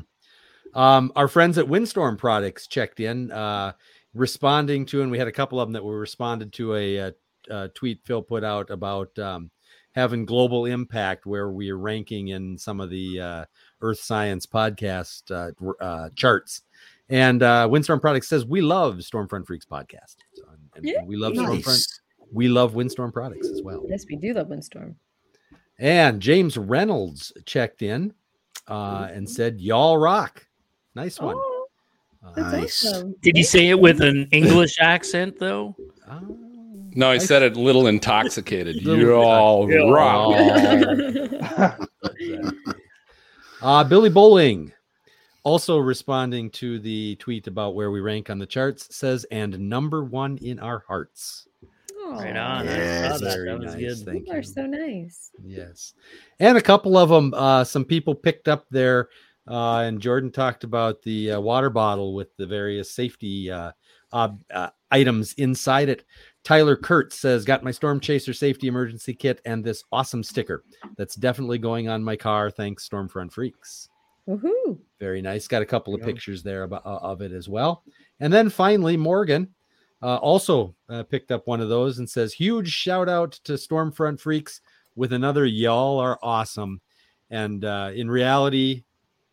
[0.74, 3.74] Um, our friends at Windstorm Products checked in, uh,
[4.14, 7.12] responding to, and we had a couple of them that were responded to a, uh
[7.50, 9.50] uh tweet Phil put out about um,
[9.94, 13.46] having global impact where we are ranking in some of the uh,
[13.82, 16.62] Earth Science podcast uh, uh, charts.
[17.10, 20.18] And uh, Windstorm Products says we love Stormfront Freaks podcast.
[20.34, 20.44] So,
[20.76, 21.04] and Yeah.
[21.06, 21.46] we love Nice.
[21.66, 22.00] Stormfront.
[22.32, 23.84] We love Windstorm Products as well.
[23.90, 24.96] Yes, we do love Windstorm.
[25.80, 28.14] And James Reynolds checked in
[28.68, 30.46] uh, and said, "Y'all rock."
[30.94, 31.36] Nice one.
[31.38, 31.66] Oh,
[32.38, 32.86] Nice.
[32.86, 33.16] awesome.
[33.22, 35.76] Did he say it with an English accent though?
[36.96, 38.76] No, he said it a little intoxicated.
[38.84, 41.42] Little You're all intoxicated.
[41.42, 41.80] rock.
[43.62, 44.72] Uh, Billy Bowling,
[45.44, 50.04] also responding to the tweet about where we rank on the charts, says, "And number
[50.04, 51.48] one in our hearts."
[52.12, 52.66] Right on.
[52.66, 53.34] Yes, saw that.
[53.36, 53.82] very That was nice.
[53.84, 54.06] good.
[54.06, 55.32] Thank People are so nice.
[55.44, 55.94] Yes,
[56.40, 57.34] and a couple of them.
[57.36, 59.10] Uh, some people picked up their,
[59.48, 63.72] uh, and Jordan talked about the uh, water bottle with the various safety uh,
[64.12, 66.04] ob- uh, items inside it.
[66.44, 70.64] Tyler Kurtz says, "Got my Storm Chaser safety emergency kit and this awesome sticker.
[70.98, 72.50] That's definitely going on my car.
[72.50, 73.90] Thanks, Stormfront Freaks."
[74.28, 74.80] Woohoo!
[75.00, 75.48] Very nice.
[75.48, 76.06] Got a couple of Yeah.
[76.08, 77.84] pictures there about, uh, of it as well.
[78.20, 79.54] And then finally, Morgan
[80.02, 84.20] uh, also uh, picked up one of those and says, "Huge shout out to Stormfront
[84.20, 84.62] Freaks
[84.96, 86.80] with another y'all are awesome."
[87.32, 88.84] And uh, in reality,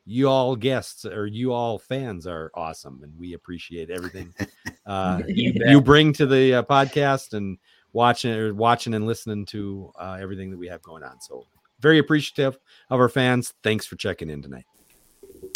[0.06, 4.32] you all guests or you all fans are awesome, and we appreciate everything
[4.86, 7.58] uh, You you, bring to the uh, podcast and
[7.92, 11.20] watching or watching and listening to uh, everything that we have going on.
[11.20, 11.46] So
[11.80, 12.58] very appreciative
[12.88, 13.52] of our fans.
[13.62, 14.64] Thanks for checking in tonight.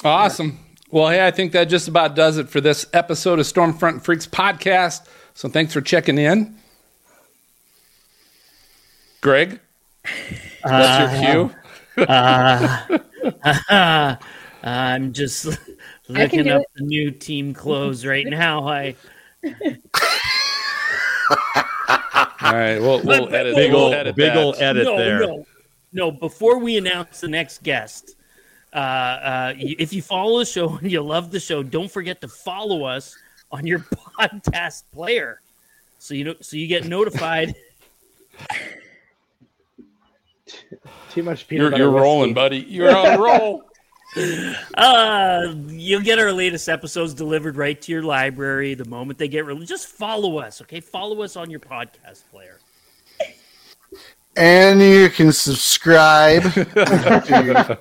[0.04, 0.58] Awesome.
[0.90, 4.26] Well, hey, I think that just about does it for this episode of Stormfront Freaks
[4.26, 5.06] podcast.
[5.34, 6.56] So thanks for checking in.
[9.20, 9.60] Greg,
[10.62, 11.54] what's your cue?
[12.08, 14.16] Uh,
[14.62, 15.46] I'm just
[16.08, 16.68] looking up it.
[16.76, 18.66] the new team clothes right now.
[18.68, 18.94] I
[22.42, 23.56] All right, we'll, we'll But- edit.
[23.56, 25.20] Big we'll edit big old edit no, there.
[25.20, 25.46] no,
[25.92, 26.10] no.
[26.10, 28.16] Before we announce the next guest,
[28.72, 32.28] uh, uh, if you follow the show and you love the show, don't forget to
[32.28, 33.16] follow us
[33.52, 35.40] on your podcast player,
[35.98, 37.54] so you know so you get notified.
[41.10, 41.82] Too much peanut You're, butter.
[41.82, 42.58] you're rolling, buddy.
[42.58, 43.64] You're on a roll.
[44.16, 49.46] Uh, you'll get our latest episodes delivered right to your library the moment they get
[49.46, 49.68] released.
[49.68, 50.80] Just follow us, okay?
[50.80, 52.58] Follow us on your podcast player.
[54.36, 57.78] And you can subscribe to, to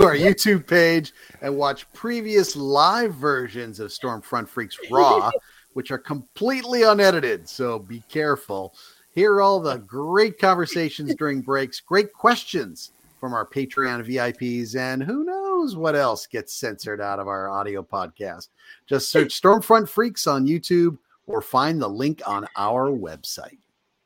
[0.00, 5.30] our YouTube page and watch previous live versions of Stormfront Freaks Raw,
[5.72, 7.48] which are completely unedited.
[7.48, 8.74] So be careful.
[9.12, 12.90] Hear all the great conversations during breaks, great questions
[13.20, 17.82] from our Patreon VIPs, and who knows what else gets censored out of our audio
[17.82, 18.48] podcast.
[18.86, 23.58] Just search Stormfront Freaks on YouTube or find the link on our website.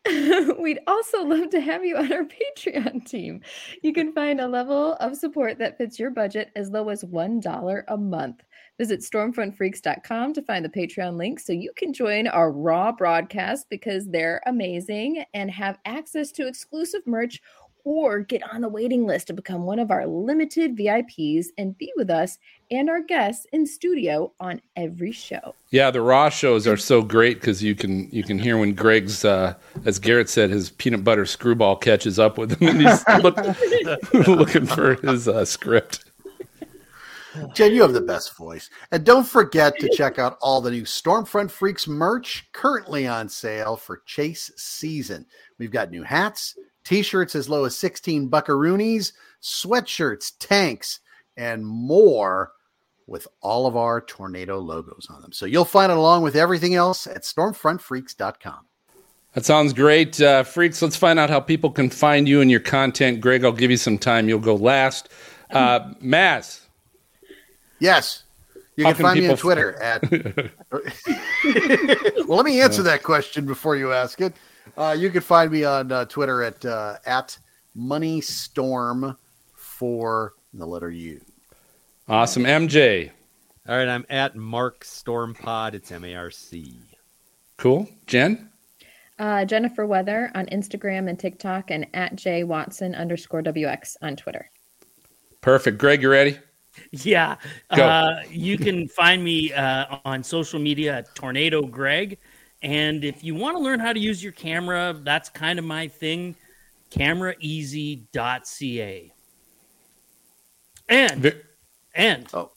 [0.58, 2.24] We'd also love to have you on our
[2.58, 3.40] Patreon team.
[3.82, 7.84] You can find a level of support that fits your budget as low as $1
[7.88, 8.42] a month.
[8.76, 14.06] Visit stormfrontfreaks.com to find the Patreon link so you can join our raw broadcast because
[14.08, 17.40] they're amazing and have access to exclusive merch
[17.84, 21.92] or get on the waiting list to become one of our limited VIPs and be
[21.96, 22.38] with us
[22.70, 25.54] and our guests in studio on every show.
[25.70, 29.24] Yeah, the raw shows are so great because you can you can hear when Greg's,
[29.24, 29.54] uh,
[29.84, 33.36] as Garrett said, his peanut butter screwball catches up with him, and he's look,
[34.26, 36.04] looking for his uh, script.
[37.52, 38.70] Jen, you have the best voice.
[38.92, 43.76] And don't forget to check out all the new Stormfront Freaks merch currently on sale
[43.76, 45.26] for Chase season.
[45.58, 49.12] We've got new hats, t shirts as low as 16 buckaroonies,
[49.42, 51.00] sweatshirts, tanks,
[51.36, 52.52] and more
[53.06, 55.32] with all of our tornado logos on them.
[55.32, 58.66] So you'll find it along with everything else at stormfrontfreaks.com.
[59.34, 60.80] That sounds great, uh, freaks.
[60.80, 63.20] Let's find out how people can find you and your content.
[63.20, 64.28] Greg, I'll give you some time.
[64.28, 65.08] You'll go last.
[65.50, 66.60] Uh, Maz,
[67.78, 68.22] Yes.
[68.76, 70.10] You can can find me on Twitter at.
[72.26, 74.34] well, let me answer that question before you ask it.
[74.76, 77.36] Uh, you can find me on uh, Twitter at uh, at
[77.76, 79.16] moneystorm
[79.54, 81.20] for the letter U.
[82.08, 82.44] awesome.
[82.44, 83.10] MJ,
[83.68, 85.74] All right, I'm at Marc Storm Pod.
[85.74, 86.78] It's M A R C.
[87.56, 87.88] cool.
[88.06, 88.50] Jen,
[89.18, 94.50] Uh, Jennifer Weather on Instagram and TikTok, and at J Watson underscore WX on Twitter.
[95.40, 95.78] perfect.
[95.78, 96.38] Greg, you ready?
[96.90, 97.36] Yeah.
[97.76, 97.84] Go.
[97.86, 102.18] Uh, you can find me uh, on social media at Tornado Greg.
[102.64, 105.86] And if you want to learn how to use your camera, that's kind of my
[105.86, 106.34] thing.
[106.90, 109.12] CameraEasy.ca.
[110.88, 111.32] And, Vi-
[111.94, 112.50] and, Oh,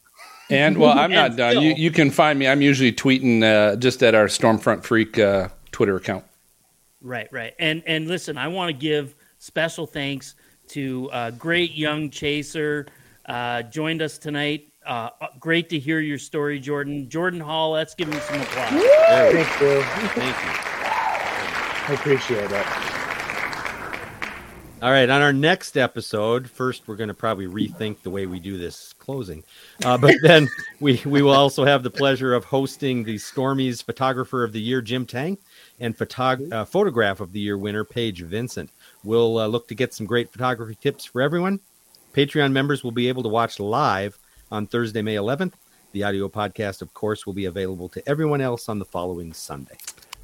[0.49, 1.61] And well, I'm not And done.
[1.61, 2.47] You you can find me.
[2.47, 6.23] I'm usually tweeting uh, just at our Stormfront Freak uh, Twitter account.
[7.01, 7.53] Right, right.
[7.59, 10.35] And and listen, I want to give special thanks
[10.69, 12.87] to a great young chaser
[13.25, 14.66] uh, joined us tonight.
[14.87, 17.09] Uh, great to hear your story, Jordan.
[17.09, 18.69] Jordan Hall, let's give him some applause.
[18.69, 19.81] Thank you.
[19.81, 20.51] Thank you.
[21.89, 22.65] I appreciate it.
[24.81, 28.39] All right, on our next episode, first we're going to probably rethink the way we
[28.39, 29.43] do this closing,
[29.83, 30.47] uh, but then
[30.79, 34.81] we we will also have the pleasure of hosting the Stormies Photographer of the Year,
[34.81, 35.37] Jim Tang,
[35.81, 38.69] and photog- uh, Photograph of the Year winner, Paige Vincent.
[39.03, 41.59] We'll uh, look to get some great photography tips for everyone.
[42.13, 44.17] Patreon members will be able to watch live
[44.51, 45.53] on Thursday, May 11th.
[45.91, 49.77] The audio podcast, of course, will be available to everyone else on the following Sunday.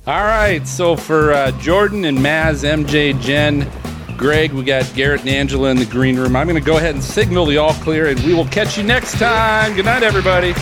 [0.05, 0.67] All right.
[0.67, 3.69] So for uh, Jordan and Maz, MJ, Jen,
[4.17, 6.35] Greg, we got Garrett and Angela in the green room.
[6.35, 8.83] I'm going to go ahead and signal the all clear, and we will catch you
[8.83, 9.75] next time.
[9.75, 10.53] Good night, everybody.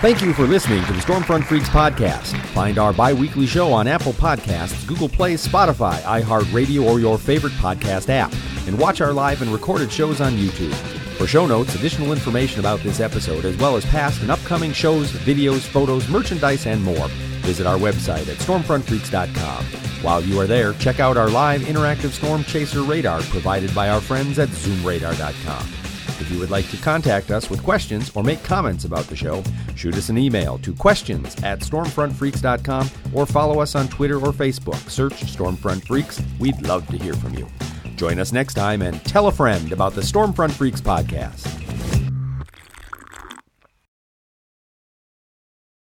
[0.00, 2.34] Thank you for listening to the Stormfront Freaks podcast.
[2.48, 7.52] Find our bi weekly show on Apple Podcasts, Google Play, Spotify, iHeartRadio, or your favorite
[7.54, 8.32] podcast app.
[8.66, 10.99] And watch our live and recorded shows on YouTube.
[11.20, 15.12] For show notes, additional information about this episode, as well as past and upcoming shows,
[15.12, 17.08] videos, photos, merchandise, and more,
[17.42, 19.64] visit our website at stormfrontfreaks.com.
[20.02, 24.00] While you are there, check out our live interactive storm chaser radar provided by our
[24.00, 25.68] friends at zoomradar.com.
[26.22, 29.44] If you would like to contact us with questions or make comments about the show,
[29.76, 34.88] shoot us an email to questions at stormfrontfreaks.com or follow us on Twitter or Facebook.
[34.88, 36.22] Search Stormfront Freaks.
[36.38, 37.46] We'd love to hear from you.
[38.00, 41.99] Join us next time and tell a friend about the Stormfront Freaks podcast.